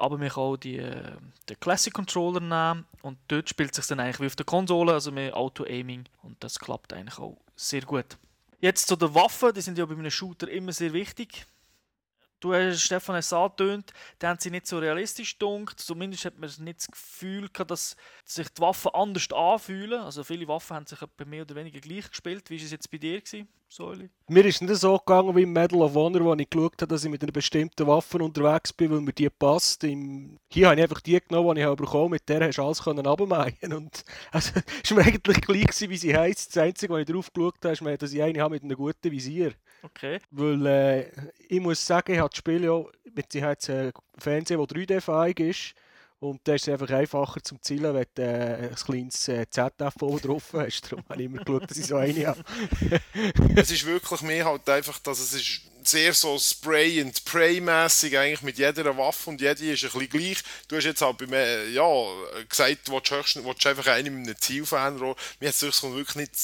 Aber 0.00 0.16
man 0.16 0.28
kann 0.28 0.42
auch 0.42 0.56
die, 0.56 0.78
äh, 0.78 1.12
den 1.48 1.60
Classic 1.60 1.92
Controller 1.92 2.40
nehmen 2.40 2.86
und 3.02 3.18
dort 3.28 3.50
spielt 3.50 3.72
es 3.72 3.76
sich 3.76 3.86
dann 3.86 4.00
eigentlich 4.00 4.20
wie 4.20 4.26
auf 4.26 4.36
der 4.36 4.46
Konsole, 4.46 4.92
also 4.92 5.12
mit 5.12 5.34
Auto-Aiming 5.34 6.04
und 6.22 6.42
das 6.42 6.58
klappt 6.58 6.92
eigentlich 6.92 7.18
auch 7.18 7.36
sehr 7.54 7.82
gut. 7.82 8.16
Jetzt 8.60 8.88
zu 8.88 8.96
den 8.96 9.14
Waffen, 9.14 9.52
die 9.52 9.60
sind 9.60 9.76
ja 9.78 9.84
bei 9.84 9.94
einem 9.94 10.10
Shooter 10.10 10.48
immer 10.48 10.72
sehr 10.72 10.92
wichtig. 10.92 11.46
Du 12.40 12.54
hast 12.54 12.80
Stefan 12.80 13.16
es 13.16 13.32
angetönt, 13.34 13.92
die 14.20 14.26
haben 14.26 14.38
sie 14.40 14.50
nicht 14.50 14.66
so 14.66 14.78
realistisch 14.78 15.34
gedunkt. 15.34 15.78
Zumindest 15.78 16.24
hat 16.24 16.38
man 16.38 16.50
nicht 16.60 16.78
das 16.78 16.90
Gefühl 16.90 17.48
gehabt, 17.52 17.70
dass 17.70 17.96
sich 18.24 18.48
die 18.48 18.62
Waffen 18.62 18.92
anders 18.94 19.30
anfühlen. 19.30 20.00
Also 20.00 20.24
viele 20.24 20.48
Waffen 20.48 20.76
haben 20.76 20.86
sich 20.86 20.98
bei 21.18 21.26
mehr 21.26 21.42
oder 21.42 21.54
weniger 21.54 21.80
gleich 21.80 22.08
gespielt. 22.08 22.48
Wie 22.48 22.58
war 22.58 22.64
es 22.64 22.70
jetzt 22.70 22.90
bei 22.90 22.96
dir, 22.96 23.20
gewesen, 23.20 23.46
Säuli? 23.68 24.08
Mir 24.26 24.44
ist 24.46 24.56
es 24.56 24.60
nicht 24.62 24.76
so 24.76 24.96
gegangen 24.98 25.36
wie 25.36 25.42
im 25.42 25.52
Medal 25.52 25.82
of 25.82 25.94
Honor, 25.94 26.24
wo 26.24 26.34
ich 26.34 26.48
geschaut 26.48 26.80
habe, 26.80 26.86
dass 26.86 27.04
ich 27.04 27.10
mit 27.10 27.22
einer 27.22 27.32
bestimmten 27.32 27.86
Waffe 27.86 28.18
unterwegs 28.18 28.72
bin, 28.72 28.90
weil 28.90 29.00
mir 29.00 29.12
die 29.12 29.28
passt. 29.28 29.84
Im... 29.84 30.38
Hier 30.50 30.68
habe 30.68 30.76
ich 30.76 30.82
einfach 30.82 31.00
die 31.02 31.20
genommen, 31.20 31.56
die 31.56 31.62
ich 31.62 31.76
bekommen 31.76 32.10
Mit 32.10 32.28
der 32.28 32.46
hast 32.46 32.56
du 32.56 32.62
alles 32.62 32.86
runtermeien 32.86 33.72
Und 33.74 34.02
also, 34.32 34.52
es 34.82 34.90
war 34.90 34.98
mir 34.98 35.04
eigentlich 35.04 35.40
gleich, 35.42 35.66
gewesen, 35.66 35.90
wie 35.90 35.96
sie 35.98 36.16
heisst. 36.16 36.56
Das 36.56 36.62
Einzige, 36.62 36.94
was 36.94 37.00
ich 37.00 37.06
drauf 37.06 37.30
geschaut 37.32 37.56
habe, 37.64 37.92
ist, 37.92 38.02
dass 38.02 38.12
ich 38.12 38.22
eine 38.22 38.40
habe 38.40 38.54
mit 38.54 38.62
einem 38.62 38.76
guten 38.76 39.10
Visier. 39.10 39.52
Okay. 39.82 40.18
Weil 40.30 40.66
äh, 40.66 41.10
ich 41.48 41.60
muss 41.60 41.84
sagen, 41.84 42.12
ich 42.12 42.18
habe 42.18 42.29
das 42.30 42.38
Spiel 42.38 42.64
ja, 42.64 42.82
mit 43.14 43.32
sie 43.32 43.42
hat 43.42 43.68
einen 43.68 43.92
Fernseher, 44.18 44.58
der 44.58 44.66
3D-fähig 44.66 45.40
ist. 45.40 45.74
Und 46.20 46.40
da 46.44 46.54
ist 46.54 46.68
es 46.68 46.72
einfach 46.72 46.94
einfacher 46.94 47.42
zum 47.42 47.62
Zielen, 47.62 47.94
wenn 47.94 48.04
du 48.14 48.22
äh, 48.22 48.68
ein 48.68 48.74
kleines 48.74 49.26
äh, 49.28 49.46
ZF 49.48 49.94
drauf 49.94 50.50
hast. 50.52 50.82
Darum 50.90 51.02
habe 51.08 51.22
ich 51.22 51.26
immer 51.26 51.42
geschaut, 51.42 51.70
dass 51.70 51.78
ich 51.78 51.86
so 51.86 51.96
eine 51.96 52.26
habe. 52.26 52.44
es 53.56 53.70
ist 53.70 53.86
wirklich 53.86 54.20
mehr 54.20 54.44
halt 54.44 54.68
einfach, 54.68 54.98
dass 54.98 55.18
es 55.18 55.32
ist 55.32 55.62
sehr 55.82 56.12
so 56.12 56.38
Spray 56.38 57.00
and 57.00 57.24
Pray-mässig 57.24 58.18
eigentlich 58.18 58.42
mit 58.42 58.58
jeder 58.58 58.96
Waffe 58.98 59.30
und 59.30 59.40
jede 59.40 59.72
ist 59.72 59.82
ein 59.82 59.90
bisschen 59.90 60.08
gleich. 60.10 60.42
Du 60.68 60.76
hast 60.76 60.84
jetzt 60.84 61.00
halt 61.00 61.16
bei 61.16 61.26
mir, 61.26 61.70
ja, 61.70 61.88
gesagt, 62.46 62.88
du 62.88 62.92
willst, 62.92 63.42
willst 63.42 63.66
einfach 63.66 63.86
einen 63.86 64.18
mit 64.18 64.28
einem 64.28 64.36
Zielfernrohr. 64.38 65.16
Mir 65.40 65.48
hat 65.48 65.54
es 65.54 65.82
wirklich 65.82 66.16
nicht 66.16 66.36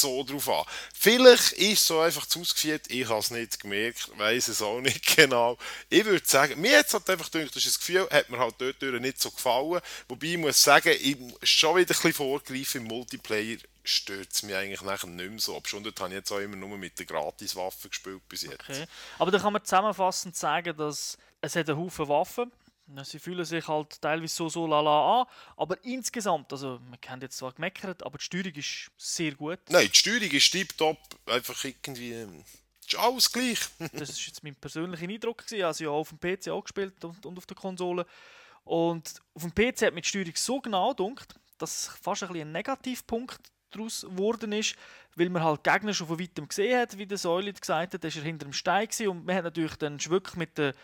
so 0.00 0.24
drauf 0.24 0.48
an. 0.48 0.64
Vielleicht 0.92 1.52
ist 1.52 1.86
so 1.86 2.00
einfach 2.00 2.26
zu 2.26 2.40
ausgeführt, 2.40 2.86
ich 2.88 3.08
habe 3.08 3.20
es 3.20 3.30
nicht 3.30 3.60
gemerkt, 3.60 4.10
weiß 4.18 4.48
es 4.48 4.62
auch 4.62 4.80
nicht 4.80 5.16
genau. 5.16 5.58
Ich 5.88 6.04
würde 6.04 6.26
sagen, 6.26 6.60
mir 6.60 6.78
hat 6.78 6.86
es 6.86 6.94
halt 6.94 7.08
einfach 7.10 7.30
gedacht, 7.30 7.54
das, 7.54 7.64
das 7.64 7.78
Gefühl, 7.78 8.08
hat 8.10 8.28
mir 8.30 8.38
halt 8.38 8.54
dort 8.58 8.82
nicht 8.82 9.20
so 9.20 9.30
gefallen. 9.30 9.80
Wobei 10.08 10.26
ich 10.26 10.38
muss 10.38 10.62
sagen, 10.62 10.94
ich 11.00 11.16
schon 11.42 11.76
wieder 11.76 11.82
ein 11.82 11.86
bisschen 11.86 12.12
vorgreifen 12.12 12.82
im 12.82 12.88
Multiplayer 12.88 13.58
stört 13.82 14.32
es 14.32 14.42
mich 14.42 14.54
eigentlich 14.54 14.82
nachher 14.82 15.06
nicht 15.06 15.30
mehr 15.30 15.38
so. 15.38 15.56
Aber 15.56 15.68
schon 15.68 15.82
dort 15.82 15.98
habe 16.00 16.10
ich 16.10 16.16
jetzt 16.16 16.32
auch 16.32 16.38
immer 16.38 16.56
nur 16.56 16.76
mit 16.76 16.98
der 16.98 17.06
Gratiswaffe 17.06 17.88
gespielt 17.88 18.26
bis 18.28 18.42
jetzt. 18.42 18.60
Okay. 18.68 18.84
Aber 19.18 19.30
da 19.30 19.38
kann 19.38 19.52
man 19.52 19.64
zusammenfassend 19.64 20.36
sagen, 20.36 20.76
dass 20.76 21.18
es 21.40 21.56
hat 21.56 21.68
einen 21.68 21.78
Haufen 21.78 22.08
Waffen 22.08 22.52
Sie 23.04 23.18
fühlen 23.18 23.44
sich 23.44 23.66
halt 23.68 24.00
teilweise 24.00 24.34
so 24.34 24.48
so 24.48 24.66
lala 24.66 25.20
an, 25.20 25.26
aber 25.56 25.82
insgesamt, 25.84 26.52
also 26.52 26.80
man 26.88 27.00
kennt 27.00 27.22
jetzt 27.22 27.38
zwar 27.38 27.52
gemeckert, 27.52 28.02
aber 28.04 28.18
die 28.18 28.24
Steuerung 28.24 28.54
ist 28.54 28.90
sehr 28.96 29.32
gut. 29.34 29.58
Nein, 29.68 29.88
die 29.92 29.98
Steuerung 29.98 30.30
ist 30.30 30.50
tiptop, 30.50 30.98
einfach 31.26 31.64
irgendwie 31.64 32.12
ähm, 32.12 32.44
ist 32.86 32.98
alles 32.98 33.30
gleich. 33.30 33.60
das 33.92 34.10
ist 34.10 34.26
jetzt 34.26 34.42
mein 34.42 34.54
persönlicher 34.54 35.08
Eindruck 35.08 35.38
gewesen. 35.46 35.64
Also 35.64 35.84
ja 35.84 35.90
auf 35.90 36.08
dem 36.10 36.18
PC 36.18 36.48
auch 36.48 36.62
gespielt 36.62 37.04
und, 37.04 37.24
und 37.24 37.38
auf 37.38 37.46
der 37.46 37.56
Konsole 37.56 38.06
und 38.64 39.20
auf 39.34 39.42
dem 39.42 39.54
PC 39.54 39.82
hat 39.82 39.94
mir 39.94 40.02
die 40.02 40.08
Steuerung 40.08 40.34
so 40.36 40.60
genau 40.60 40.90
gedunkt, 40.90 41.34
dass 41.58 41.88
fast 42.02 42.22
ein, 42.24 42.36
ein 42.36 42.52
Negativpunkt 42.52 43.40
daraus 43.70 44.02
geworden 44.02 44.52
ist, 44.52 44.76
weil 45.16 45.28
man 45.28 45.44
halt 45.44 45.64
Gegner 45.64 45.94
schon 45.94 46.08
von 46.08 46.20
weitem 46.20 46.48
gesehen 46.48 46.78
hat, 46.78 46.98
wie 46.98 47.06
der 47.06 47.18
Säule 47.18 47.52
gesagt 47.52 47.94
hat, 47.94 48.02
war 48.02 48.10
er 48.10 48.22
hinter 48.22 48.46
dem 48.46 48.52
Stein 48.52 48.88
und 49.06 49.24
man 49.24 49.36
hat 49.36 49.44
natürlich 49.44 49.76
dann 49.76 50.04
wirklich 50.06 50.36
mit 50.36 50.58
der 50.58 50.74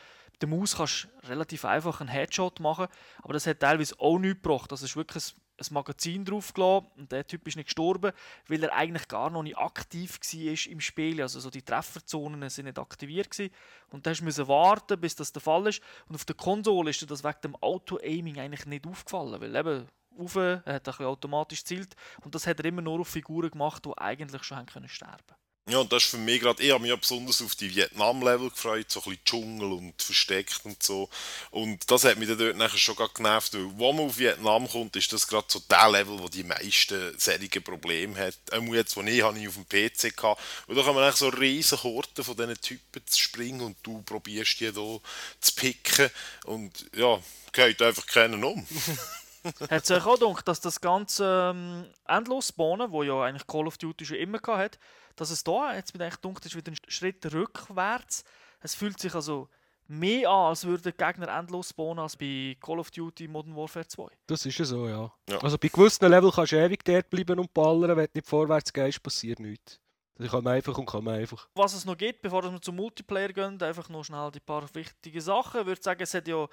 der 0.41 0.49
Maus 0.49 0.77
kannst 0.77 1.09
du 1.23 1.29
relativ 1.29 1.65
einfach 1.65 2.01
einen 2.01 2.11
Headshot 2.11 2.61
machen, 2.61 2.89
aber 3.23 3.33
das 3.33 3.47
hat 3.47 3.61
teilweise 3.61 3.99
auch 3.99 4.19
nichts 4.19 4.43
gebracht. 4.43 4.71
Das 4.71 4.83
ist 4.83 4.97
wirklich 4.97 5.35
ein, 5.59 5.67
Magazin 5.71 6.25
draufgelassen 6.25 6.89
und 6.97 7.11
der 7.11 7.27
Typ 7.27 7.49
ist 7.49 7.57
nicht 7.57 7.67
gestorben, 7.67 8.13
weil 8.47 8.63
er 8.63 8.75
eigentlich 8.75 9.09
gar 9.09 9.31
noch 9.31 9.43
nicht 9.43 9.57
aktiv 9.57 10.21
war 10.21 10.73
im 10.73 10.81
Spiel. 10.81 11.23
Also 11.23 11.41
so 11.41 11.49
die 11.49 11.63
Trefferzonen 11.63 12.51
sind 12.51 12.67
nicht 12.67 12.79
aktiviert 12.79 13.31
gewesen. 13.31 13.55
und 13.89 14.07
da 14.07 14.13
musst 14.21 14.39
du 14.39 14.49
warten, 14.49 15.01
bis 15.01 15.17
das 15.17 15.33
der 15.33 15.41
Fall 15.41 15.67
ist. 15.69 15.83
Und 16.09 16.15
auf 16.15 16.27
der 16.27 16.37
Konsole 16.37 16.91
ist 16.91 17.01
dir 17.01 17.07
das 17.07 17.25
wegen 17.25 17.41
dem 17.43 17.57
Auto-Aiming 17.57 18.39
eigentlich 18.39 18.67
nicht 18.67 18.87
aufgefallen, 18.87 19.41
weil 19.41 19.57
eben 19.57 19.87
auf, 20.19 20.37
er 20.37 20.63
hat 20.67 21.01
ein 21.01 21.07
automatisch 21.07 21.65
zielt 21.65 21.95
und 22.23 22.35
das 22.35 22.47
hat 22.47 22.61
er 22.61 22.67
immer 22.67 22.83
nur 22.83 23.01
auf 23.01 23.09
Figuren 23.09 23.51
gemacht, 23.51 23.87
die 23.87 23.97
eigentlich 23.97 24.43
schon 24.45 24.59
haben 24.59 24.67
können 24.67 24.89
sterben 24.89 25.37
ja, 25.69 25.79
und 25.79 25.93
das 25.93 26.05
ist 26.05 26.11
für 26.11 26.19
mich 26.19 26.41
gerade, 26.41 26.63
ich 26.63 26.71
habe 26.71 26.81
mich 26.81 26.91
ja 26.91 26.97
besonders 26.97 27.43
auf 27.43 27.57
die 27.57 27.75
Vietnam-Level 27.75 28.51
gefreut, 28.51 28.89
so 28.89 29.01
ein 29.01 29.05
bisschen 29.05 29.25
Dschungel 29.25 29.73
und 29.73 30.01
versteckt 30.01 30.61
und 30.63 30.81
so. 30.81 31.09
Und 31.51 31.91
das 31.91 32.05
hat 32.05 32.19
mich 32.19 32.29
dann 32.29 32.39
dort 32.39 32.57
nachher 32.57 32.79
schon 32.79 32.95
genervt, 33.15 33.55
weil 33.55 33.67
wo 33.77 33.93
man 33.93 34.07
auf 34.07 34.17
Vietnam 34.17 34.69
kommt, 34.69 34.95
ist 34.95 35.13
das 35.13 35.27
gerade 35.27 35.47
so 35.49 35.61
der 35.69 35.91
Level, 35.91 36.21
wo 36.21 36.29
die 36.29 36.45
meisten 36.45 37.19
solche 37.19 37.61
Probleme 37.61 38.17
hat. 38.17 38.39
Auch 38.53 38.63
jetzt, 38.75 38.97
wo 38.97 39.03
ich, 39.03 39.23
habe 39.23 39.39
ich 39.41 39.49
auf 39.49 39.55
dem 39.55 39.69
PC 39.69 40.17
gehabt. 40.17 40.41
Und 40.69 40.77
da 40.77 40.85
kann 40.85 40.95
man 40.95 41.03
eigentlich 41.03 41.17
so 41.17 41.29
riesen 41.29 41.83
Horten 41.83 42.23
von 42.23 42.37
diesen 42.37 42.61
Typen 42.61 43.03
zu 43.05 43.19
springen 43.19 43.61
und 43.63 43.77
du 43.83 44.03
probierst 44.03 44.61
die 44.61 44.71
hier 44.71 45.01
zu 45.41 45.55
picken. 45.57 46.11
Und 46.45 46.87
ja, 46.95 47.19
geht 47.53 47.83
einfach 47.83 48.07
keinen 48.07 48.45
um. 48.45 48.65
hat 49.69 49.83
es 49.83 49.91
euch 49.91 50.07
auch 50.07 50.19
gedacht, 50.19 50.47
dass 50.47 50.61
das 50.61 50.81
ganze 50.81 51.53
ähm, 51.55 51.87
Endlos-Spawnen, 52.07 52.93
wo 52.93 53.03
ja 53.03 53.23
eigentlich 53.23 53.47
Call 53.49 53.67
of 53.67 53.79
Duty 53.79 54.07
schon 54.07 54.17
immer 54.17 54.41
hat, 54.47 54.79
dass 55.17 55.31
es 55.31 55.43
da 55.43 55.75
jetzt 55.75 55.93
mit 55.95 56.03
eigentlich 56.03 56.17
dunkel 56.17 56.47
ist 56.47 56.57
wieder 56.57 56.73
ein 56.73 56.77
Schritt 56.89 57.33
rückwärts. 57.33 58.25
Es 58.61 58.75
fühlt 58.75 59.01
sich 59.01 59.15
also 59.15 59.49
mehr 59.89 60.29
an, 60.29 60.49
als 60.51 60.65
würde 60.65 60.93
der 60.93 60.93
Gegner 60.93 61.29
endlos 61.29 61.71
spawnen 61.71 62.01
als 62.01 62.17
bei 62.17 62.57
Call 62.61 62.79
of 62.79 62.91
Duty 62.91 63.29
Modern 63.29 63.57
Warfare 63.57 63.87
2. 63.87 64.09
Das 64.27 64.45
ist 64.47 64.59
ja 64.59 64.65
so, 64.65 64.89
ja. 64.89 65.13
ja. 65.29 65.39
Also 65.39 65.59
bei 65.59 65.69
gewissen 65.69 66.09
Level 66.09 66.31
kannst 66.31 66.53
du 66.53 66.57
ewig 66.57 66.85
dort 66.85 67.11
bleiben 67.11 67.39
und 67.39 67.53
ballern, 67.53 67.97
wenn 67.97 68.07
du 68.07 68.11
nicht 68.15 68.27
vorwärts 68.27 68.73
gehst, 68.73 69.03
passiert 69.03 69.41
nichts. 69.41 69.81
Das 70.19 70.31
kann 70.31 70.45
man 70.45 70.55
einfach 70.55 70.77
und 70.79 70.87
kann 70.87 71.05
man 71.05 71.17
einfach. 71.17 71.47
Was 71.55 71.75
es 71.75 71.85
noch 71.85 71.97
gibt, 71.97 72.23
bevor 72.23 72.43
wir 72.43 72.63
zum 72.63 72.77
Multiplayer 72.77 73.29
gehen, 73.29 73.61
einfach 73.63 73.89
noch 73.91 74.05
schnell 74.05 74.31
die 74.31 74.41
paar 74.41 74.67
wichtige 74.75 75.21
Sachen. 75.21 75.61
Ich 75.61 75.67
würde 75.67 75.83
sagen, 75.83 76.03
es 76.03 76.15
hat 76.15 76.27
ja 76.27 76.47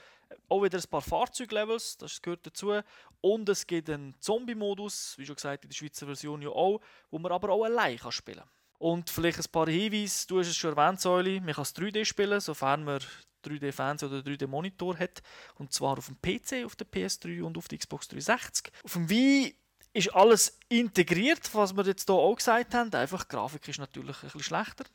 auch 0.50 0.64
wieder 0.64 0.78
ein 0.78 0.90
paar 0.90 1.02
Fahrzeuglevels, 1.02 1.98
das 1.98 2.22
gehört 2.22 2.46
dazu. 2.46 2.74
Und 3.22 3.48
es 3.48 3.66
gibt 3.66 3.90
einen 3.90 4.16
Zombie-Modus, 4.20 5.16
wie 5.18 5.26
schon 5.26 5.36
gesagt, 5.36 5.64
in 5.64 5.70
der 5.70 5.76
Schweizer 5.76 6.06
Version 6.06 6.42
ja 6.42 6.50
auch, 6.50 6.82
wo 7.10 7.20
man 7.20 7.32
aber 7.32 7.50
auch 7.50 7.64
allein 7.64 7.98
spielen 8.10 8.40
kann. 8.40 8.50
Und 8.80 9.10
vielleicht 9.10 9.40
ein 9.40 9.52
paar 9.52 9.70
Hinweise, 9.70 10.28
du 10.28 10.40
hast 10.40 10.48
es 10.48 10.58
schon 10.58 10.76
erwähnt, 10.76 11.00
Säuli, 11.00 11.40
man 11.40 11.54
kann 11.54 11.62
es 11.62 11.74
3D 11.74 12.04
spielen, 12.04 12.42
sofern 12.42 12.84
man 12.84 13.00
3D-Fans 13.46 14.04
oder 14.04 14.18
3D-Monitor 14.18 14.98
hat. 14.98 15.22
Und 15.56 15.72
zwar 15.72 15.98
auf 15.98 16.08
dem 16.08 16.18
PC, 16.22 16.66
auf 16.66 16.76
der 16.76 16.88
PS3 16.88 17.44
und 17.44 17.58
auf 17.58 17.70
der 17.70 17.78
Xbox 17.78 18.10
360. 18.10 18.74
Auf 18.84 18.94
dem 18.94 19.10
Wii 19.10 19.56
ist 19.94 20.14
alles 20.14 20.58
integriert, 20.70 21.50
was 21.54 21.76
wir 21.76 21.86
jetzt 21.86 22.08
hier 22.08 22.16
auch 22.16 22.36
gesagt 22.36 22.74
haben. 22.74 22.94
Einfach, 22.94 23.24
die 23.24 23.36
Grafik 23.36 23.68
ist 23.68 23.80
natürlich 23.80 24.16
ein 24.18 24.22
bisschen 24.24 24.44
schlechter. 24.44 24.86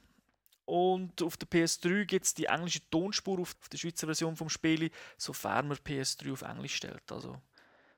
Und 0.64 1.22
auf 1.22 1.36
der 1.38 1.48
PS3 1.48 2.04
gibt 2.04 2.26
es 2.26 2.34
die 2.34 2.44
englische 2.44 2.80
Tonspur 2.90 3.40
auf 3.40 3.54
der 3.72 3.78
Schweizer 3.78 4.06
Version 4.06 4.36
vom 4.36 4.50
Spiel, 4.50 4.90
sofern 5.16 5.68
man 5.68 5.78
PS3 5.78 6.32
auf 6.32 6.42
Englisch 6.42 6.74
stellt. 6.74 7.10
Also 7.10 7.40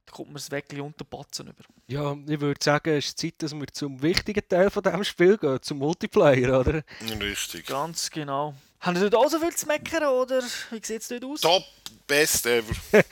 da 0.07 0.13
kommt 0.13 0.29
man 0.29 0.37
es 0.37 0.51
wirklich 0.51 0.81
unter 0.81 1.05
Batzen 1.05 1.49
über. 1.49 1.65
Ja, 1.89 2.17
ich 2.29 2.41
würde 2.41 2.63
sagen, 2.63 2.91
es 2.91 3.07
ist 3.07 3.19
Zeit, 3.19 3.35
dass 3.39 3.55
wir 3.55 3.67
zum 3.69 4.01
wichtigen 4.03 4.47
Teil 4.49 4.71
von 4.71 4.85
diesem 4.85 5.03
Spiel 5.03 5.37
gehen, 5.37 5.61
zum 5.63 5.79
Multiplayer, 5.79 6.61
oder? 6.61 6.85
Richtig. 7.21 7.67
Ganz 7.67 8.09
genau. 8.11 8.55
Haben 8.81 8.97
Sie 8.97 9.11
dort 9.11 9.15
auch 9.15 9.31
so 9.31 9.39
viel 9.39 9.55
zu 9.55 9.67
meckern, 9.67 10.05
oder 10.05 10.43
wie 10.71 10.81
sieht 10.83 11.03
es 11.03 11.09
dort 11.09 11.25
aus? 11.25 11.41
Top, 11.43 11.65
best 12.07 12.47
ever. 12.47 12.75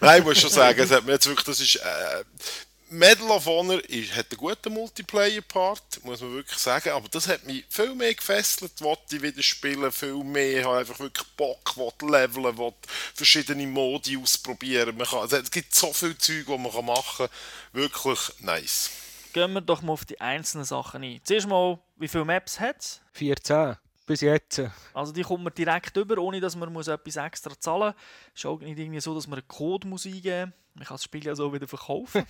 Nein, 0.00 0.18
ich 0.18 0.24
muss 0.24 0.40
schon 0.40 0.50
sagen, 0.50 0.80
es 0.80 0.90
hat 0.90 1.04
mir 1.04 1.12
jetzt 1.12 1.26
wirklich, 1.26 1.46
das 1.46 1.60
ist... 1.60 1.76
Äh, 1.76 2.24
Medal 2.90 3.30
of 3.30 3.46
Honor 3.46 3.82
ist, 3.88 4.14
hat 4.14 4.30
einen 4.30 4.38
guten 4.38 4.72
Multiplayer-Part, 4.72 6.04
muss 6.04 6.20
man 6.20 6.34
wirklich 6.34 6.58
sagen, 6.58 6.90
aber 6.90 7.08
das 7.08 7.26
hat 7.26 7.44
mich 7.44 7.64
viel 7.68 7.94
mehr 7.94 8.14
gefesselt, 8.14 8.80
wollte 8.80 9.16
ich 9.16 9.22
wieder 9.22 9.42
spielen, 9.42 9.90
viel 9.90 10.22
mehr, 10.22 10.60
ich 10.60 10.64
habe 10.64 10.78
einfach 10.78 11.00
wirklich 11.00 11.26
Bock, 11.36 11.76
wollte 11.76 12.06
leveln, 12.06 12.56
wollte 12.56 12.88
verschiedene 13.14 13.66
Modi 13.66 14.16
ausprobieren, 14.16 14.96
man 14.96 15.06
kann, 15.06 15.20
also 15.20 15.36
es 15.36 15.50
gibt 15.50 15.74
so 15.74 15.92
viel 15.92 16.16
Zeug, 16.18 16.46
die 16.46 16.58
man 16.58 16.84
machen 16.84 17.26
kann, 17.26 17.36
wirklich 17.72 18.20
nice. 18.40 18.90
Gehen 19.32 19.52
wir 19.54 19.60
doch 19.60 19.82
mal 19.82 19.94
auf 19.94 20.04
die 20.04 20.20
einzelnen 20.20 20.64
Sachen 20.64 21.02
ein. 21.02 21.20
Zuerst 21.24 21.48
mal, 21.48 21.80
wie 21.96 22.06
viele 22.06 22.24
Maps 22.24 22.60
hat 22.60 22.76
es? 22.78 23.00
14 23.14 23.76
bis 24.06 24.20
jetzt. 24.20 24.62
Also 24.92 25.12
die 25.12 25.22
kommt 25.22 25.44
man 25.44 25.54
direkt 25.54 25.96
über, 25.96 26.18
ohne 26.18 26.40
dass 26.40 26.56
man 26.56 26.72
muss 26.72 26.88
etwas 26.88 27.16
extra 27.16 27.58
zahlen 27.58 27.94
muss. 27.94 28.02
Es 28.34 28.40
ist 28.40 28.46
auch 28.46 28.60
nicht 28.60 28.78
irgendwie 28.78 29.00
so, 29.00 29.14
dass 29.14 29.26
man 29.26 29.38
einen 29.38 29.48
Code 29.48 29.86
muss 29.86 30.06
eingeben 30.06 30.50
muss. 30.50 30.58
Man 30.74 30.84
kann 30.86 30.94
das 30.96 31.04
Spiel 31.04 31.24
ja 31.24 31.36
so 31.36 31.52
wieder 31.52 31.68
verkaufen, 31.68 32.24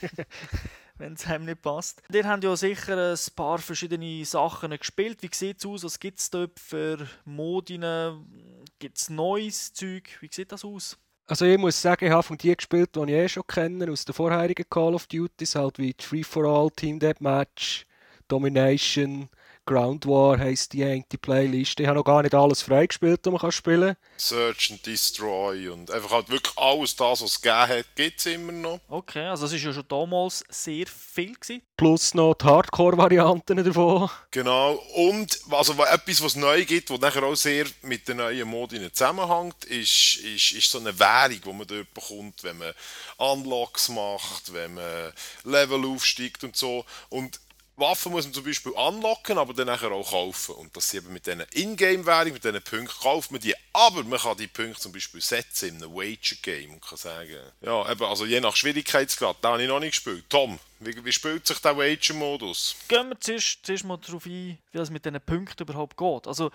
wenn 0.98 1.14
es 1.14 1.26
einem 1.26 1.46
nicht 1.46 1.62
passt. 1.62 2.02
Ihr 2.12 2.28
habt 2.28 2.44
ja 2.44 2.54
sicher 2.56 3.12
ein 3.12 3.18
paar 3.34 3.58
verschiedene 3.58 4.24
Sachen 4.26 4.70
gespielt. 4.70 5.22
Wie 5.22 5.30
sieht 5.32 5.58
es 5.58 5.66
aus? 5.66 5.84
Was 5.84 5.98
gibt 5.98 6.20
es 6.20 6.28
dort 6.28 6.60
für 6.60 7.08
Modinen? 7.24 8.62
Gibt 8.78 8.98
es 8.98 9.08
neues 9.08 9.72
Zeug? 9.72 10.10
Wie 10.20 10.28
sieht 10.30 10.52
das 10.52 10.64
aus? 10.64 10.98
Also 11.26 11.46
ich 11.46 11.56
muss 11.56 11.80
sagen, 11.80 12.04
ich 12.04 12.10
habe 12.10 12.22
von 12.22 12.36
die 12.36 12.54
gespielt, 12.54 12.94
die 12.94 13.00
ich 13.00 13.10
eh 13.10 13.28
schon 13.30 13.46
kenne, 13.46 13.90
aus 13.90 14.04
den 14.04 14.12
vorherigen 14.12 14.68
Call 14.68 14.94
of 14.94 15.06
Duties, 15.06 15.54
halt 15.54 15.78
wie 15.78 15.94
Free-for-All, 15.98 16.70
Team 16.72 16.98
Deathmatch, 16.98 17.86
Domination, 18.28 19.30
Ground 19.66 20.06
War 20.06 20.38
heisst 20.38 20.72
die 20.72 20.84
eigentlich 20.84 21.08
die 21.12 21.16
Playlist. 21.16 21.80
Ich 21.80 21.86
habe 21.86 21.98
noch 21.98 22.04
gar 22.04 22.22
nicht 22.22 22.34
alles 22.34 22.62
freigespielt, 22.62 23.20
was 23.24 23.32
man 23.32 23.40
kann 23.40 23.52
spielen 23.52 23.94
kann. 23.94 23.96
Search 24.16 24.72
and 24.72 24.84
Destroy 24.84 25.68
und 25.68 25.90
einfach 25.90 26.10
halt 26.10 26.28
wirklich 26.28 26.56
alles 26.56 26.96
das, 26.96 27.22
was 27.22 27.30
es 27.30 27.40
gegeben 27.40 27.68
hat, 27.68 27.86
gibt 27.94 28.20
es 28.20 28.26
immer 28.26 28.52
noch. 28.52 28.80
Okay, 28.88 29.26
also 29.26 29.46
es 29.46 29.52
war 29.52 29.58
ja 29.58 29.72
schon 29.72 29.88
damals 29.88 30.44
sehr 30.48 30.86
viel. 30.86 31.34
Gewesen. 31.34 31.62
Plus 31.76 32.14
noch 32.14 32.34
die 32.34 32.44
Hardcore-Varianten 32.44 33.64
davon. 33.64 34.10
Genau, 34.30 34.74
und 34.94 35.38
also 35.50 35.72
etwas, 35.84 36.22
was 36.22 36.36
neu 36.36 36.64
gibt, 36.64 36.90
was 36.90 37.00
nachher 37.00 37.24
auch 37.24 37.34
sehr 37.34 37.66
mit 37.82 38.06
den 38.06 38.18
neuen 38.18 38.48
Modi 38.48 38.92
zusammenhängt, 38.92 39.64
ist, 39.64 40.16
ist, 40.16 40.52
ist 40.52 40.70
so 40.70 40.78
eine 40.78 40.96
Währung, 40.98 41.40
die 41.44 41.52
man 41.52 41.66
dort 41.66 41.94
bekommt, 41.94 42.44
wenn 42.44 42.58
man 42.58 42.72
Unlocks 43.16 43.88
macht, 43.88 44.52
wenn 44.52 44.74
man 44.74 45.12
Level 45.44 45.84
aufsteigt 45.86 46.44
und 46.44 46.56
so. 46.56 46.84
Und 47.08 47.40
Waffen 47.76 48.12
muss 48.12 48.24
man 48.24 48.32
zum 48.32 48.44
Beispiel 48.44 48.72
unlocken, 48.72 49.36
aber 49.36 49.52
dann 49.52 49.66
nachher 49.66 49.90
auch 49.90 50.08
kaufen. 50.08 50.54
Und 50.54 50.76
das 50.76 50.94
eben 50.94 51.12
mit 51.12 51.26
diesen 51.26 51.44
Ingame-Währungen, 51.52 52.34
mit 52.34 52.44
diesen 52.44 52.62
Punkten 52.62 53.00
kauft 53.02 53.32
man 53.32 53.40
die. 53.40 53.54
Aber 53.72 54.04
man 54.04 54.18
kann 54.18 54.36
die 54.36 54.46
Punkte 54.46 54.80
zum 54.80 54.92
Beispiel 54.92 55.20
setzen 55.20 55.70
in 55.70 55.82
einem 55.82 55.92
Wager-Game 55.92 56.74
und 56.74 56.80
kann 56.80 56.98
sagen, 56.98 57.36
ja, 57.60 57.90
eben, 57.90 58.04
also 58.04 58.26
je 58.26 58.40
nach 58.40 58.54
Schwierigkeitsgrad, 58.54 59.38
da 59.40 59.52
habe 59.52 59.62
ich 59.62 59.68
noch 59.68 59.80
nicht 59.80 59.92
gespielt. 59.92 60.24
Tom, 60.28 60.58
wie, 60.78 61.04
wie 61.04 61.12
spielt 61.12 61.46
sich 61.46 61.58
der 61.58 61.76
Wager-Modus? 61.76 62.76
Gehen 62.86 63.08
wir 63.08 63.18
zuerst, 63.18 63.58
zuerst 63.64 63.84
mal 63.84 63.96
darauf 63.96 64.24
ein, 64.24 64.58
wie 64.70 64.78
das 64.78 64.90
mit 64.90 65.04
diesen 65.04 65.20
Punkten 65.20 65.62
überhaupt 65.64 65.96
geht. 65.96 66.28
Also, 66.28 66.52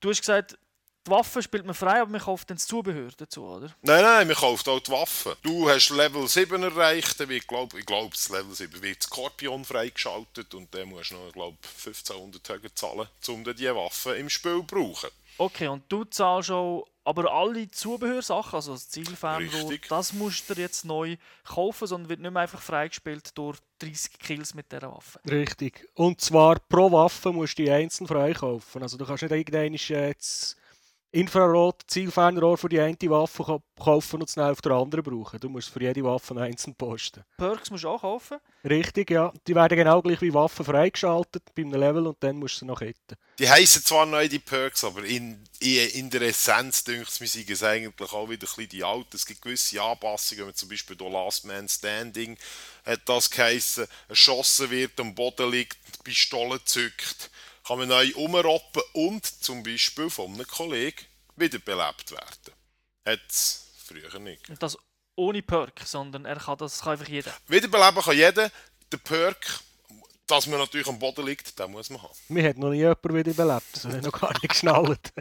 du 0.00 0.10
hast 0.10 0.20
gesagt, 0.20 0.56
die 1.06 1.10
Waffe 1.10 1.42
spielt 1.42 1.64
man 1.64 1.74
frei, 1.74 2.00
aber 2.00 2.10
man 2.10 2.20
kauft 2.20 2.50
dann 2.50 2.56
das 2.56 2.66
Zubehör 2.66 3.10
dazu, 3.16 3.44
oder? 3.44 3.74
Nein, 3.82 4.02
nein, 4.02 4.26
man 4.26 4.36
kauft 4.36 4.68
auch 4.68 4.80
die 4.80 4.90
Waffe. 4.90 5.36
Du 5.42 5.68
hast 5.68 5.90
Level 5.90 6.28
7 6.28 6.62
erreicht, 6.62 7.18
dann 7.18 7.28
wird, 7.28 7.46
glaub, 7.46 7.74
ich 7.74 7.86
glaube, 7.86 8.10
das 8.14 8.28
Level 8.28 8.54
7 8.54 8.82
wird 8.82 9.02
Skorpion 9.02 9.64
freigeschaltet 9.64 10.54
und 10.54 10.74
dann 10.74 10.88
musst 10.88 11.12
du 11.12 11.14
noch, 11.16 11.32
glaube 11.32 11.56
1500 11.84 12.44
Tage 12.44 12.74
zahlen, 12.74 13.08
um 13.28 13.44
diese 13.44 13.74
Waffe 13.74 14.14
im 14.16 14.28
Spiel 14.28 14.58
zu 14.58 14.64
brauchen. 14.64 15.10
Okay, 15.38 15.68
und 15.68 15.84
du 15.88 16.04
zahlst 16.04 16.50
auch 16.50 16.86
aber 17.02 17.32
alle 17.32 17.70
Zubehörsachen, 17.70 18.54
also 18.54 18.74
das 18.74 18.90
Zielfernrohr, 18.90 19.72
das 19.88 20.12
musst 20.12 20.48
du 20.50 20.54
jetzt 20.54 20.84
neu 20.84 21.16
kaufen, 21.44 21.86
sondern 21.86 22.10
wird 22.10 22.20
nicht 22.20 22.30
mehr 22.30 22.42
einfach 22.42 22.60
freigespielt 22.60 23.36
durch 23.38 23.58
30 23.78 24.18
Kills 24.18 24.54
mit 24.54 24.70
dieser 24.70 24.92
Waffe. 24.92 25.18
Richtig. 25.28 25.88
Und 25.94 26.20
zwar 26.20 26.58
pro 26.68 26.92
Waffe 26.92 27.32
musst 27.32 27.58
du 27.58 27.64
die 27.64 27.70
einzeln 27.70 28.06
freikaufen. 28.06 28.82
Also 28.82 28.98
du 28.98 29.06
kannst 29.06 29.22
nicht 29.22 29.32
irgendeine 29.32 29.76
jetzt 29.76 30.56
Infrarot-Zielfernrohr 31.12 32.56
für 32.56 32.68
die 32.68 32.80
eine 32.80 32.96
Waffe 33.04 33.44
ka- 33.44 33.62
kaufen 33.78 34.20
und 34.20 34.28
es 34.28 34.34
dann 34.34 34.50
auf 34.50 34.60
der 34.60 34.72
anderen 34.72 35.02
brauchen. 35.04 35.40
Du 35.40 35.48
musst 35.48 35.70
für 35.70 35.82
jede 35.82 36.04
Waffe 36.04 36.40
einzeln 36.40 36.74
posten. 36.74 37.24
Perks 37.36 37.70
musst 37.70 37.84
du 37.84 37.88
auch 37.88 38.00
kaufen. 38.00 38.38
Richtig, 38.64 39.10
ja. 39.10 39.32
Die 39.46 39.54
werden 39.54 39.76
genau 39.76 40.02
gleich 40.02 40.20
wie 40.20 40.32
Waffen 40.34 40.64
freigeschaltet 40.64 41.42
bei 41.54 41.62
einem 41.62 41.80
Level 41.80 42.06
und 42.06 42.22
dann 42.22 42.36
musst 42.36 42.56
du 42.56 42.58
sie 42.60 42.66
noch 42.66 42.80
hitten. 42.80 43.16
Die 43.38 43.48
heißen 43.48 43.82
zwar 43.84 44.06
neu 44.06 44.28
die 44.28 44.38
Perks, 44.38 44.84
aber 44.84 45.02
in, 45.04 45.42
in, 45.60 45.88
in 45.90 46.10
der 46.10 46.22
Essenz 46.22 46.84
dünkt 46.84 47.08
es 47.08 47.20
mir, 47.20 47.26
sind 47.26 47.48
es 47.48 47.62
eigentlich 47.62 48.12
auch 48.12 48.28
wieder 48.28 48.46
ein 48.46 48.54
bisschen 48.54 48.68
die 48.68 48.84
alten. 48.84 49.16
Es 49.16 49.24
gibt 49.26 49.40
gewisse 49.42 49.80
Anpassungen, 49.82 50.46
wenn 50.46 50.54
zum 50.54 50.68
Beispiel 50.68 50.96
der 50.96 51.08
Last 51.10 51.44
Man 51.46 51.68
Standing 51.68 52.36
hat 52.84 53.00
das 53.06 53.30
geheissen, 53.30 53.86
erschossen 54.08 54.70
wird, 54.70 55.00
am 55.00 55.14
Boden 55.14 55.50
liegt, 55.50 55.78
die 55.96 56.02
Pistole 56.04 56.62
zückt, 56.64 57.30
kann 57.70 57.78
man 57.78 57.88
neu 57.88 58.12
umroppen 58.16 58.82
und 58.94 59.24
zum 59.24 59.62
Beispiel 59.62 60.10
von 60.10 60.34
einem 60.34 60.44
Kollegen 60.44 61.06
wiederbelebt 61.36 62.10
werden. 62.10 62.54
Hat 63.06 63.20
es 63.28 63.70
früher 63.86 64.18
nicht. 64.18 64.50
Und 64.50 64.60
das 64.60 64.76
ohne 65.14 65.40
Perk, 65.40 65.82
sondern 65.84 66.24
er 66.24 66.34
kann 66.34 66.58
das 66.58 66.80
kann 66.80 66.94
einfach 66.94 67.06
jeder. 67.06 67.32
Wiederbeleben 67.46 68.02
kann 68.02 68.16
jeder. 68.16 68.50
Der 68.90 68.96
Perk, 68.96 69.60
dass 70.26 70.48
man 70.48 70.58
natürlich 70.58 70.88
am 70.88 70.98
Boden 70.98 71.24
liegt, 71.24 71.56
den 71.60 71.70
muss 71.70 71.90
man 71.90 72.02
haben. 72.02 72.12
Mir 72.26 72.48
hat 72.48 72.56
noch 72.56 72.70
nie 72.70 72.78
jemand 72.78 73.04
wieder 73.04 73.34
belebt. 73.34 73.66
Das 73.72 73.84
habe 73.84 73.98
ich 73.98 74.02
noch 74.02 74.20
gar 74.20 74.32
nicht 74.32 74.48
geschnallt. 74.48 75.12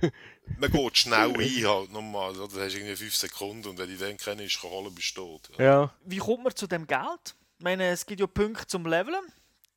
Man 0.58 0.70
geht 0.70 0.98
schnell 0.98 1.32
ein, 1.32 1.66
halt 1.66 1.90
nochmal. 1.90 2.38
oder? 2.38 2.54
Da 2.54 2.64
hast 2.64 2.74
du 2.74 2.78
irgendwie 2.78 2.96
5 2.96 3.16
Sekunden 3.16 3.66
und 3.66 3.78
wenn 3.78 3.88
du 3.88 3.96
den 3.96 4.18
kennst, 4.18 4.60
kann 4.60 4.70
holen, 4.70 4.94
bist 4.94 5.16
du 5.16 5.38
tot. 5.38 5.50
Ja. 5.58 5.64
ja. 5.64 5.94
Wie 6.04 6.18
kommt 6.18 6.44
man 6.44 6.54
zu 6.54 6.66
dem 6.66 6.86
Geld? 6.86 7.34
Ich 7.58 7.64
meine, 7.64 7.88
es 7.88 8.04
gibt 8.04 8.20
ja 8.20 8.26
Punkte 8.26 8.66
zum 8.66 8.86
Leveln. 8.86 9.24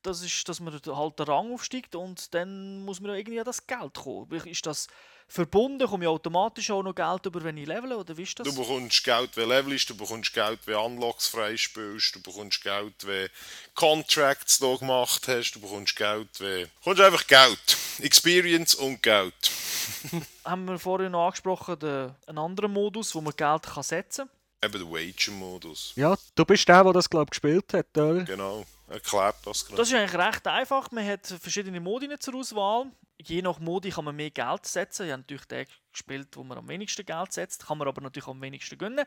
Das 0.07 0.21
ist, 0.21 0.47
dass 0.47 0.61
man 0.61 0.71
halt 0.71 1.19
den 1.19 1.25
Rang 1.25 1.51
aufsteigt 1.51 1.93
und 1.93 2.33
dann 2.33 2.85
muss 2.85 3.01
man 3.01 3.11
ja 3.11 3.17
irgendwie 3.17 3.39
an 3.39 3.45
das 3.45 3.67
Geld 3.67 3.93
kommen. 3.93 4.31
Ist 4.45 4.65
das 4.65 4.87
verbunden? 5.27 5.85
Komme 5.85 6.05
ich 6.05 6.07
automatisch 6.07 6.71
auch 6.71 6.81
noch 6.81 6.95
Geld 6.95 7.25
über, 7.25 7.43
wenn 7.43 7.57
ich 7.57 7.67
levele? 7.67 7.97
Oder 7.97 8.15
wie 8.15 8.23
ist 8.23 8.39
das? 8.39 8.47
Du 8.47 8.55
bekommst 8.55 9.03
Geld, 9.03 9.35
wenn 9.35 9.49
du 9.49 9.55
levelst, 9.55 9.89
du 9.89 9.97
bekommst 9.97 10.33
Geld, 10.33 10.61
wenn 10.63 10.77
Unlocks 10.77 11.27
freispielst, 11.27 12.15
du 12.15 12.21
bekommst 12.21 12.63
Geld, 12.63 13.05
wenn 13.05 13.27
Contracts 13.75 14.59
da 14.59 14.77
gemacht 14.77 15.27
hast, 15.27 15.51
du 15.51 15.59
bekommst 15.59 15.97
Geld, 15.97 16.29
wenn... 16.39 16.63
Du 16.63 16.69
bekommst 16.79 17.01
einfach 17.01 17.27
Geld. 17.27 17.77
Experience 17.99 18.75
und 18.75 19.03
Geld. 19.03 19.51
Haben 20.45 20.69
wir 20.69 20.79
vorhin 20.79 21.11
noch 21.11 21.25
angesprochen, 21.25 21.79
den, 21.79 22.15
einen 22.27 22.37
anderen 22.37 22.71
Modus, 22.71 23.13
wo 23.13 23.19
man 23.19 23.35
Geld 23.35 23.63
kann 23.63 23.83
setzen 23.83 24.29
kann. 24.29 24.36
Eben 24.63 24.73
der 24.73 24.89
Wager-Modus. 24.91 25.93
ja, 25.95 26.17
du 26.35 26.45
bist 26.45 26.67
der, 26.67 26.83
der 26.83 26.93
das, 26.93 27.09
glaube 27.09 27.25
ich, 27.25 27.29
gespielt 27.31 27.73
hat, 27.73 27.95
oder? 27.97 28.23
Genau. 28.23 28.65
Erklärt 28.87 29.35
das 29.45 29.65
gerade. 29.65 29.77
Das 29.77 29.89
ist 29.89 29.93
eigentlich 29.93 30.25
recht 30.27 30.47
einfach. 30.47 30.91
Man 30.91 31.05
hat 31.05 31.27
verschiedene 31.27 31.79
Modi 31.79 32.07
zur 32.19 32.35
Auswahl. 32.35 32.85
Je 33.21 33.41
nach 33.41 33.59
Modi 33.59 33.89
kann 33.89 34.05
man 34.05 34.15
mehr 34.15 34.31
Geld 34.31 34.65
setzen. 34.65 35.05
Ich 35.05 35.11
habe 35.11 35.21
natürlich 35.21 35.45
den 35.45 35.65
gespielt, 35.91 36.37
wo 36.37 36.43
man 36.43 36.57
am 36.57 36.67
wenigsten 36.69 37.05
Geld 37.05 37.33
setzt. 37.33 37.67
Kann 37.67 37.77
man 37.77 37.87
aber 37.87 38.01
natürlich 38.01 38.27
am 38.27 38.41
wenigsten 38.41 38.77
gönnen. 38.77 39.05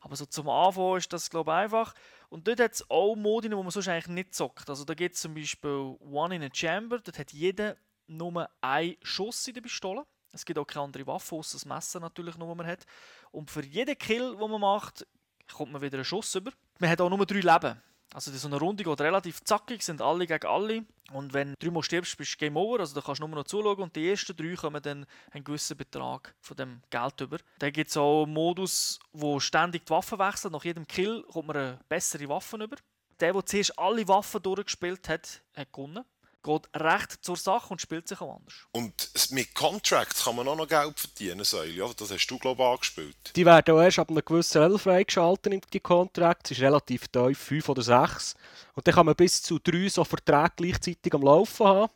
Aber 0.00 0.14
so 0.14 0.24
zum 0.24 0.48
Anfang 0.48 0.96
ist 0.98 1.12
das, 1.12 1.28
glaube 1.28 1.50
ich, 1.50 1.56
einfach. 1.56 1.94
Und 2.28 2.46
dort 2.46 2.60
hat 2.60 2.74
es 2.74 2.88
auch 2.90 3.16
Modi, 3.16 3.50
wo 3.50 3.62
man 3.62 3.72
sonst 3.72 3.88
eigentlich 3.88 4.06
nicht 4.06 4.34
zockt. 4.34 4.70
Also 4.70 4.84
da 4.84 4.94
gibt 4.94 5.16
es 5.16 5.20
zum 5.20 5.34
Beispiel 5.34 5.96
One 5.98 6.36
in 6.36 6.44
a 6.44 6.48
Chamber. 6.52 7.00
Dort 7.00 7.18
hat 7.18 7.32
jeder 7.32 7.76
nur 8.06 8.48
einen 8.60 8.96
Schuss 9.02 9.48
in 9.48 9.54
der 9.54 9.62
Pistole. 9.62 10.04
Es 10.32 10.44
gibt 10.44 10.58
auch 10.58 10.66
keine 10.66 10.84
andere 10.84 11.06
Waffe, 11.06 11.34
außer 11.34 11.56
das 11.56 11.64
Messer 11.64 12.00
natürlich 12.00 12.36
noch, 12.36 12.48
das 12.48 12.56
man 12.56 12.66
hat. 12.66 12.84
Und 13.30 13.50
für 13.50 13.64
jeden 13.64 13.96
Kill, 13.96 14.36
den 14.36 14.50
man 14.50 14.60
macht, 14.60 15.06
kommt 15.52 15.72
man 15.72 15.82
wieder 15.82 15.96
einen 15.96 16.04
Schuss 16.04 16.34
über. 16.34 16.52
Man 16.78 16.90
hat 16.90 17.00
auch 17.00 17.08
nur 17.08 17.24
drei 17.26 17.40
Leben. 17.40 17.80
Also 18.14 18.32
so 18.32 18.48
eine 18.48 18.58
Runde 18.58 18.84
geht 18.84 19.00
relativ 19.02 19.44
zackig, 19.44 19.82
sind 19.82 20.00
alle 20.00 20.26
gegen 20.26 20.46
alle. 20.46 20.84
Und 21.12 21.34
wenn 21.34 21.50
du 21.50 21.56
dreimal 21.58 21.82
stirbst, 21.82 22.16
bist 22.16 22.34
du 22.34 22.36
Game 22.38 22.56
Over. 22.56 22.80
Also 22.80 22.94
da 22.94 23.02
kannst 23.02 23.20
du 23.20 23.26
nur 23.26 23.36
noch 23.36 23.44
zuschauen. 23.44 23.78
Und 23.78 23.96
die 23.96 24.08
ersten 24.08 24.34
drei 24.34 24.54
kommen 24.54 24.82
dann 24.82 25.06
einen 25.30 25.44
gewissen 25.44 25.76
Betrag 25.76 26.34
von 26.40 26.56
dem 26.56 26.82
Geld 26.88 27.20
über. 27.20 27.38
Dann 27.58 27.72
gibt 27.72 27.90
es 27.90 27.96
auch 27.96 28.24
einen 28.24 28.32
Modus, 28.32 28.98
wo 29.12 29.38
ständig 29.40 29.84
die 29.84 29.90
Waffen 29.90 30.18
wechseln. 30.18 30.52
Nach 30.52 30.64
jedem 30.64 30.86
Kill 30.86 31.22
kommt 31.24 31.48
man 31.48 31.56
eine 31.56 31.80
bessere 31.88 32.28
Waffe 32.28 32.56
über. 32.56 32.76
Der, 33.20 33.32
der 33.32 33.44
zuerst 33.44 33.78
alle 33.78 34.08
Waffen 34.08 34.42
durchgespielt 34.42 35.08
hat, 35.08 35.42
hat 35.54 35.72
gewonnen. 35.72 36.04
Geht 36.42 36.68
recht 36.74 37.24
zur 37.24 37.36
Sache 37.36 37.68
und 37.70 37.80
spielt 37.80 38.08
sich 38.08 38.20
auch 38.20 38.36
anders. 38.36 38.54
Und 38.70 39.10
mit 39.30 39.54
Contracts 39.54 40.24
kann 40.24 40.36
man 40.36 40.46
auch 40.48 40.56
noch 40.56 40.68
Geld 40.68 40.98
verdienen, 40.98 41.44
Säule. 41.44 41.90
Das 41.96 42.10
hast 42.10 42.26
du, 42.26 42.38
glaube 42.38 42.62
ich, 42.62 42.68
angespielt. 42.68 43.32
Die 43.34 43.44
werden 43.44 43.74
auch 43.74 43.80
erst 43.80 43.98
ab 43.98 44.10
einem 44.10 44.24
gewissen 44.24 44.62
Level 44.62 44.78
freigeschaltet, 44.78 45.52
in 45.52 45.60
die 45.72 45.80
Contracts. 45.80 46.50
ist 46.50 46.60
relativ 46.60 47.08
tief, 47.08 47.38
5 47.38 47.68
oder 47.68 47.82
6. 47.82 48.34
Und 48.74 48.86
dann 48.86 48.94
kann 48.94 49.06
man 49.06 49.16
bis 49.16 49.42
zu 49.42 49.58
3 49.58 49.88
so 49.88 50.04
Verträge 50.04 50.52
gleichzeitig 50.56 51.12
am 51.12 51.22
Laufen 51.22 51.66
haben. 51.66 51.92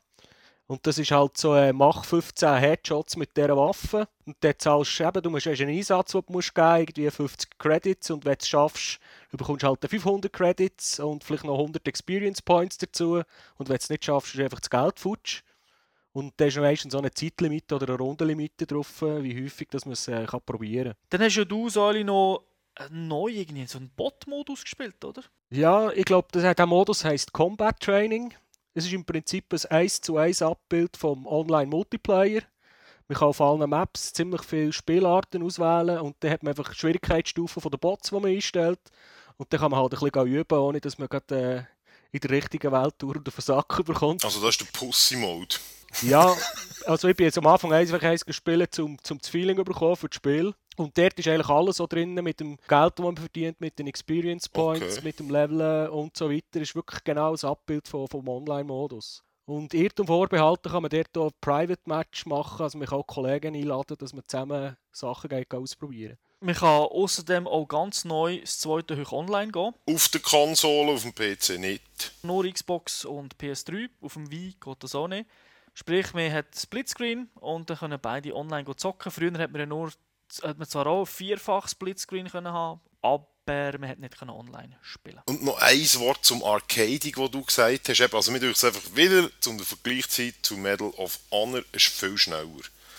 Und 0.73 0.87
das 0.87 0.97
ist 0.97 1.11
halt 1.11 1.37
so, 1.37 1.55
äh, 1.55 1.71
mach 1.71 2.07
15 2.07 2.55
Headshots 2.55 3.17
mit 3.17 3.37
dieser 3.37 3.55
Waffe. 3.59 4.09
Und 4.25 4.37
dann 4.41 4.55
zahlst 4.57 4.99
du 4.99 5.05
eben, 5.05 5.23
du 5.23 5.29
musst 5.29 5.47
erst 5.47 5.61
einen 5.61 5.77
Einsatz, 5.77 6.13
den 6.13 6.23
du 6.27 6.33
musst 6.33 6.55
geben 6.55 6.79
irgendwie 6.79 7.11
50 7.11 7.59
Credits. 7.59 8.11
Und 8.11 8.25
wenn 8.25 8.33
du 8.33 8.39
es 8.41 8.49
schaffst, 8.49 8.99
du 9.31 9.37
bekommst 9.37 9.65
halt 9.65 9.85
dann 9.85 9.91
500 9.91 10.33
Credits 10.33 10.99
und 10.99 11.25
vielleicht 11.25 11.45
noch 11.45 11.59
100 11.59 11.87
Experience 11.87 12.41
Points 12.41 12.79
dazu. 12.79 13.17
Und 13.17 13.25
wenn 13.59 13.67
du 13.67 13.75
es 13.75 13.91
nicht 13.91 14.07
schaffst, 14.07 14.35
ist 14.35 14.41
einfach 14.41 14.61
das 14.61 14.71
Geld 14.71 14.99
futsch. 14.99 15.43
Und 16.15 16.33
da 16.39 16.47
ist 16.47 16.57
noch 16.57 16.63
meistens 16.63 16.93
so 16.93 16.99
eine 16.99 17.11
Zeitlimite 17.11 17.75
oder 17.75 17.89
eine 17.89 17.99
Rundenlimite 17.99 18.67
drauf, 18.67 19.03
wie 19.03 19.45
häufig 19.45 19.69
dass 19.69 19.85
man 19.85 19.93
es 19.93 20.09
äh, 20.09 20.25
kann 20.25 20.41
probieren 20.41 20.95
kann. 20.95 20.97
Dann 21.11 21.21
hast 21.21 21.37
ja 21.37 21.45
du, 21.45 21.69
Säuli, 21.69 22.03
noch 22.03 22.45
äh, 22.77 22.85
neu 22.91 23.29
irgendwie 23.29 23.67
so 23.67 23.77
einen 23.77 23.91
Bot-Modus 23.91 24.63
gespielt, 24.63 25.05
oder? 25.05 25.23
Ja, 25.51 25.91
ich 25.93 26.07
glaube, 26.07 26.29
der 26.33 26.67
Modus 26.67 27.05
heißt 27.05 27.31
Combat 27.35 27.79
Training. 27.79 28.33
Es 28.75 28.87
ist 28.87 28.93
im 28.93 29.05
Prinzip 29.05 29.53
ein 29.53 29.71
1 29.71 30.01
zu 30.01 30.17
1 30.17 30.41
Abbild 30.41 30.97
vom 30.97 31.27
Online-Multiplayer. 31.27 32.43
Man 33.07 33.19
kann 33.19 33.29
auf 33.29 33.41
allen 33.41 33.69
Maps 33.69 34.15
ziemlich 34.15 34.43
viele 34.43 34.73
Spielarten 34.73 35.43
auswählen 35.43 35.99
und 35.99 36.17
dann 36.21 36.31
hat 36.31 36.43
man 36.43 36.53
einfach 36.53 36.71
die 36.71 36.79
Schwierigkeitsstufen 36.79 37.63
der 37.71 37.77
Bots, 37.77 38.09
die 38.09 38.15
man 38.15 38.27
einstellt. 38.27 38.81
Und 39.37 39.53
dann 39.53 39.61
kann 39.61 39.71
man 39.71 39.81
halt 39.81 39.93
ein 39.93 39.99
bisschen 40.01 40.27
üben, 40.27 40.59
ohne 40.59 40.81
dass 40.81 40.97
man 40.97 41.09
gerade 41.09 41.69
äh, 41.69 42.17
in 42.17 42.21
der 42.21 42.31
richtigen 42.31 42.73
Welt 42.73 42.95
durch 42.99 43.23
den 43.23 43.31
Versack 43.31 43.69
bekommt. 43.85 44.25
Also 44.25 44.41
das 44.41 44.51
ist 44.51 44.61
der 44.61 44.79
Pussy-Mode. 44.79 45.57
Ja, 46.01 46.35
also 46.87 47.09
ich 47.09 47.17
bin 47.17 47.27
jetzt 47.27 47.37
am 47.37 47.47
Anfang 47.47 47.75
einfach 47.75 48.03
eins 48.03 48.25
gespielt, 48.25 48.79
um, 48.79 48.97
um 49.11 49.19
das 49.19 49.29
Feeling 49.29 49.59
zu 49.59 49.65
bekommen 49.65 49.97
für 49.97 50.09
das 50.09 50.17
Spiel. 50.17 50.55
Und 50.77 50.97
dort 50.97 51.19
ist 51.19 51.29
eigentlich 51.29 51.49
alles 51.49 51.77
so 51.77 51.87
drin, 51.87 52.15
mit 52.15 52.41
dem 52.41 52.57
Geld, 52.67 52.93
das 52.99 53.05
man 53.05 53.17
verdient, 53.17 53.61
mit 53.61 53.79
den 53.79 53.87
Experience 53.87 54.49
Points, 54.49 54.97
Okay. 54.97 55.05
mit 55.05 55.19
dem 55.19 55.31
Leveln 55.31 55.89
und 55.91 56.17
so 56.17 56.31
weiter. 56.31 56.61
ist 56.61 56.75
wirklich 56.75 57.05
genau 57.05 57.33
das 57.33 57.45
Abbild 57.45 57.87
vom, 57.89 58.09
vom 58.09 58.27
Online-Modus. 58.29 59.23
Und 59.45 59.75
Irrtum 59.75 60.07
vorbehalten 60.07 60.71
kann 60.71 60.83
man 60.83 60.91
dort 60.91 61.19
auch 61.19 61.31
Private 61.41 61.83
Match 61.87 62.25
machen, 62.27 62.63
also 62.63 62.79
man 62.79 62.87
kann 62.87 62.99
auch 63.01 63.07
Kollegen 63.07 63.55
einladen, 63.55 63.97
dass 63.99 64.13
man 64.15 64.23
zusammen 64.27 64.77
Sachen 64.93 65.29
geht, 65.29 65.53
ausprobieren 65.53 66.17
Man 66.41 66.55
kann 66.55 66.69
außerdem 66.87 67.47
auch 67.49 67.67
ganz 67.67 68.05
neu 68.05 68.39
das 68.41 68.61
zweite 68.61 68.97
Hoch 68.99 69.13
online 69.13 69.51
gehen. 69.53 69.75
Auf 69.87 70.09
der 70.09 70.21
Konsole, 70.21 70.93
auf 70.93 71.03
dem 71.03 71.13
PC 71.15 71.59
nicht. 71.59 72.13
Nur 72.23 72.51
Xbox 72.51 73.05
und 73.05 73.37
PS3. 73.37 73.91
Auf 74.01 74.15
dem 74.15 74.31
Wii 74.31 74.55
geht 74.59 74.77
das 74.83 74.95
auch 74.95 75.09
nicht. 75.09 75.29
Sprich, 75.75 76.15
man 76.15 76.33
hat 76.33 76.47
Splitscreen 76.57 77.29
und 77.41 77.69
dann 77.69 77.79
können 77.79 77.99
beide 78.01 78.35
online 78.37 78.65
go 78.65 78.75
zocken. 78.75 79.11
Früher 79.11 79.37
hat 79.39 79.51
man 79.51 79.61
ja 79.61 79.67
nur, 79.67 79.91
hat 80.43 80.59
man 80.59 80.69
zwar 80.69 80.87
auch 80.87 81.05
vierfach 81.05 81.69
Splitscreen 81.69 82.29
können 82.29 82.53
haben, 82.53 82.81
aber 83.03 83.79
man 83.79 83.89
hat 83.89 83.99
nicht 83.99 84.19
können 84.19 84.31
online 84.31 84.79
spielen. 84.83 85.21
Und 85.27 85.43
noch 85.43 85.59
ein 85.59 85.95
Wort 85.97 86.25
zum 86.25 86.43
Arcading, 86.45 87.15
das 87.17 87.31
du 87.31 87.43
gesagt 87.43 87.89
hast. 87.89 88.15
Also 88.15 88.33
mir 88.33 88.41
tue 88.41 88.51
es 88.51 88.65
einfach 88.65 88.95
wieder 88.95 89.29
zum 89.41 89.59
Vergleichszeit 89.59 90.35
zu 90.43 90.57
Medal 90.57 90.89
of 90.91 91.19
Honor 91.31 91.63
ist 91.73 91.89
viel 91.89 92.17
schneller. 92.17 92.47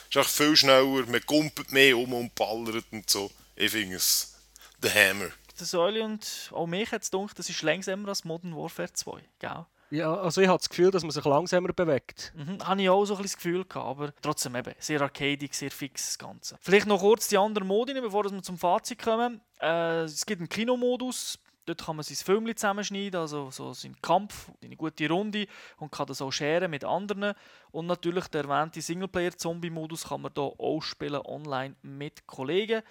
ist 0.09 0.17
einfach 0.17 0.29
viel 0.29 0.55
schneller, 0.55 1.05
man 1.07 1.25
kumpelt 1.25 1.71
mehr 1.71 1.97
um 1.97 2.13
und 2.13 2.35
ballert 2.35 2.85
und 2.91 3.09
so. 3.09 3.31
Ich 3.55 3.71
finde 3.71 3.95
es 3.95 4.35
der 4.81 4.93
Hammer. 4.93 5.29
Der 5.59 5.65
Säule 5.65 6.03
und 6.03 6.51
auch 6.51 6.65
mich 6.65 6.91
hat 6.91 7.03
es 7.03 7.11
gedacht, 7.11 7.37
das 7.37 7.49
ist 7.49 7.61
langsamer 7.61 8.09
als 8.09 8.23
Modern 8.23 8.55
Warfare 8.55 8.91
2. 8.91 9.21
Gell? 9.39 9.65
Ja, 9.93 10.15
also 10.15 10.41
ich 10.41 10.47
habe 10.47 10.57
das 10.57 10.69
Gefühl, 10.69 10.89
dass 10.89 11.03
man 11.03 11.11
sich 11.11 11.23
langsamer 11.23 11.71
bewegt. 11.71 12.33
Mhm, 12.35 12.67
habe 12.67 12.81
ich 12.81 12.89
auch 12.89 13.05
so 13.05 13.13
ein 13.13 13.21
bisschen 13.21 13.37
das 13.37 13.43
Gefühl 13.43 13.63
gehabt, 13.63 13.87
aber 13.87 14.13
trotzdem 14.23 14.55
eben 14.55 14.73
sehr 14.79 14.99
arcadig, 14.99 15.53
sehr 15.53 15.69
fix 15.69 16.07
das 16.07 16.17
Ganze. 16.17 16.57
Vielleicht 16.61 16.87
noch 16.87 16.99
kurz 16.99 17.27
die 17.27 17.37
anderen 17.37 17.67
Modi, 17.67 17.93
bevor 17.93 18.23
wir 18.23 18.41
zum 18.41 18.57
Fazit 18.57 18.97
kommen. 18.97 19.39
Äh, 19.61 20.05
es 20.05 20.25
gibt 20.25 20.41
einen 20.41 20.49
Kinomodus, 20.49 21.37
dort 21.67 21.85
kann 21.85 21.95
man 21.95 22.01
sein 22.01 22.17
Film 22.17 22.47
zusammenschneiden, 22.57 23.19
also 23.19 23.51
so 23.51 23.71
seinen 23.73 24.01
Kampf, 24.01 24.49
eine 24.63 24.75
gute 24.75 25.07
Runde 25.07 25.45
und 25.77 25.91
kann 25.91 26.07
das 26.07 26.23
auch 26.23 26.31
scheren 26.31 26.71
mit 26.71 26.83
anderen. 26.83 27.35
Und 27.69 27.85
natürlich 27.85 28.27
der 28.29 28.45
erwähnte 28.45 28.81
Singleplayer-Zombie-Modus 28.81 30.05
kann 30.05 30.21
man 30.21 30.31
hier 30.33 30.53
auch 30.57 30.81
spielen 30.81 31.21
online 31.23 31.75
mit 31.83 32.25
Kollegen, 32.25 32.81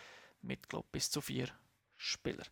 mit 0.40 0.68
glaube 0.68 0.86
bis 0.92 1.10
zu 1.10 1.20
vier 1.20 1.48
Spielern. 1.96 2.46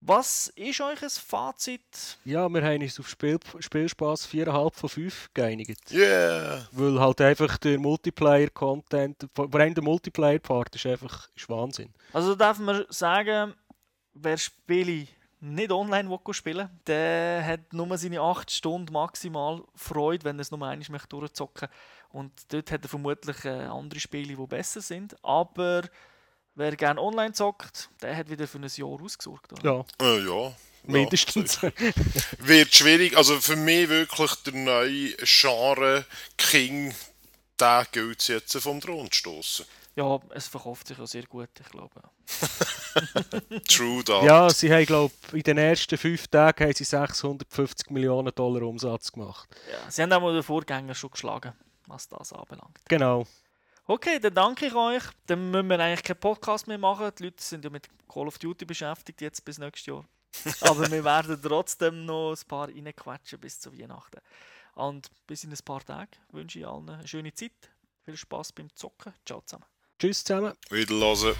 Was 0.00 0.48
ist 0.54 0.80
euch 0.80 1.02
ein 1.02 1.10
Fazit? 1.10 2.18
Ja, 2.24 2.48
wir 2.48 2.62
haben 2.62 2.82
uns 2.82 3.00
auf 3.00 3.08
Spiel, 3.08 3.38
Spielspaß 3.58 4.28
4,5 4.28 4.74
von 4.74 4.88
5 4.88 5.30
geeinigt. 5.34 5.90
Yeah! 5.90 6.68
Weil 6.70 7.00
halt 7.00 7.20
einfach 7.20 7.58
der 7.58 7.78
Multiplayer-Content, 7.80 9.28
vor 9.34 9.52
allem 9.54 9.74
der 9.74 9.82
Multiplayer-Part 9.82 10.76
ist 10.76 10.86
einfach 10.86 11.28
ist 11.34 11.48
Wahnsinn. 11.48 11.92
Also 12.12 12.36
darf 12.36 12.60
man 12.60 12.84
sagen, 12.90 13.54
wer 14.14 14.36
Spiele 14.36 15.08
nicht 15.40 15.70
online 15.70 16.10
will 16.10 16.34
spielen 16.34 16.68
der 16.86 17.44
hat 17.44 17.72
nur 17.72 17.96
seine 17.96 18.20
8 18.20 18.50
Stunden 18.50 18.92
maximal 18.92 19.62
Freude, 19.74 20.24
wenn 20.24 20.38
er 20.38 20.42
es 20.42 20.50
nur 20.50 20.62
einmal 20.62 20.90
möchte 20.90 21.08
durchzocken 21.08 21.68
Und 22.10 22.32
dort 22.52 22.70
hat 22.70 22.84
er 22.84 22.88
vermutlich 22.88 23.44
äh, 23.44 23.64
andere 23.64 24.00
Spiele, 24.00 24.36
die 24.36 24.46
besser 24.46 24.80
sind. 24.80 25.16
Aber 25.24 25.82
wer 26.58 26.76
gerne 26.76 27.00
online 27.00 27.32
zockt, 27.32 27.88
der 28.02 28.16
hat 28.16 28.28
wieder 28.28 28.46
für 28.46 28.58
ein 28.58 28.68
Jahr 28.68 29.00
ausgesorgt. 29.02 29.52
Oder? 29.52 29.84
Ja, 30.00 30.06
Äh, 30.06 30.24
ja. 30.26 30.52
mindestens. 30.84 31.60
Ja, 31.62 31.70
wird 32.38 32.74
schwierig. 32.74 33.16
Also 33.16 33.40
für 33.40 33.56
mich 33.56 33.88
wirklich 33.88 34.34
der 34.46 34.52
neue 34.54 35.14
Genre 35.24 36.04
King, 36.36 36.94
der 37.58 37.86
gilt 37.90 38.20
es 38.20 38.28
jetzt 38.28 38.56
vom 38.58 38.80
Thron 38.80 39.10
zu 39.10 39.18
stoßen. 39.18 39.66
Ja, 39.96 40.20
es 40.30 40.46
verkauft 40.46 40.86
sich 40.86 40.96
ja 40.98 41.06
sehr 41.08 41.24
gut, 41.24 41.48
ich 41.60 41.68
glaube. 41.70 42.00
True 43.68 44.04
that. 44.04 44.22
ja, 44.22 44.48
sie 44.50 44.72
haben, 44.72 44.86
glaube 44.86 45.12
in 45.32 45.42
den 45.42 45.58
ersten 45.58 45.98
fünf 45.98 46.28
Tagen 46.28 46.64
haben 46.66 46.74
sie 46.74 46.84
650 46.84 47.90
Millionen 47.90 48.32
Dollar 48.34 48.62
Umsatz 48.62 49.10
gemacht. 49.10 49.48
Ja, 49.70 49.90
sie 49.90 50.02
haben 50.02 50.12
auch 50.12 50.20
mal 50.20 50.34
den 50.34 50.42
Vorgänger 50.44 50.94
schon 50.94 51.10
geschlagen, 51.10 51.52
was 51.86 52.08
das 52.08 52.32
anbelangt. 52.32 52.78
Genau. 52.88 53.26
Okay, 53.90 54.18
dann 54.20 54.34
danke 54.34 54.66
ich 54.66 54.74
euch. 54.74 55.02
Dann 55.26 55.50
müssen 55.50 55.68
wir 55.68 55.80
eigentlich 55.80 56.02
keinen 56.02 56.20
Podcast 56.20 56.66
mehr 56.66 56.76
machen. 56.76 57.10
Die 57.18 57.24
Leute 57.24 57.42
sind 57.42 57.64
ja 57.64 57.70
mit 57.70 57.88
Call 58.06 58.28
of 58.28 58.38
Duty 58.38 58.66
beschäftigt 58.66 59.22
jetzt 59.22 59.42
bis 59.46 59.56
nächstes 59.56 59.86
Jahr. 59.86 60.04
Aber 60.60 60.90
wir 60.90 61.02
werden 61.02 61.40
trotzdem 61.42 62.04
noch 62.04 62.32
ein 62.32 62.48
paar 62.48 62.68
reinquetschen 62.68 63.40
bis 63.40 63.58
zu 63.58 63.72
Weihnachten. 63.72 64.20
Und 64.74 65.10
bis 65.26 65.44
in 65.44 65.52
ein 65.52 65.58
paar 65.64 65.82
Tagen 65.82 66.10
wünsche 66.32 66.58
ich 66.58 66.66
allen 66.66 66.90
eine 66.90 67.08
schöne 67.08 67.32
Zeit. 67.32 67.70
Viel 68.04 68.18
Spaß 68.18 68.52
beim 68.52 68.68
Zocken. 68.74 69.14
Ciao 69.24 69.40
zusammen. 69.40 69.64
Tschüss 69.98 70.22
zusammen. 70.22 70.52
Wiederhören. 70.68 71.34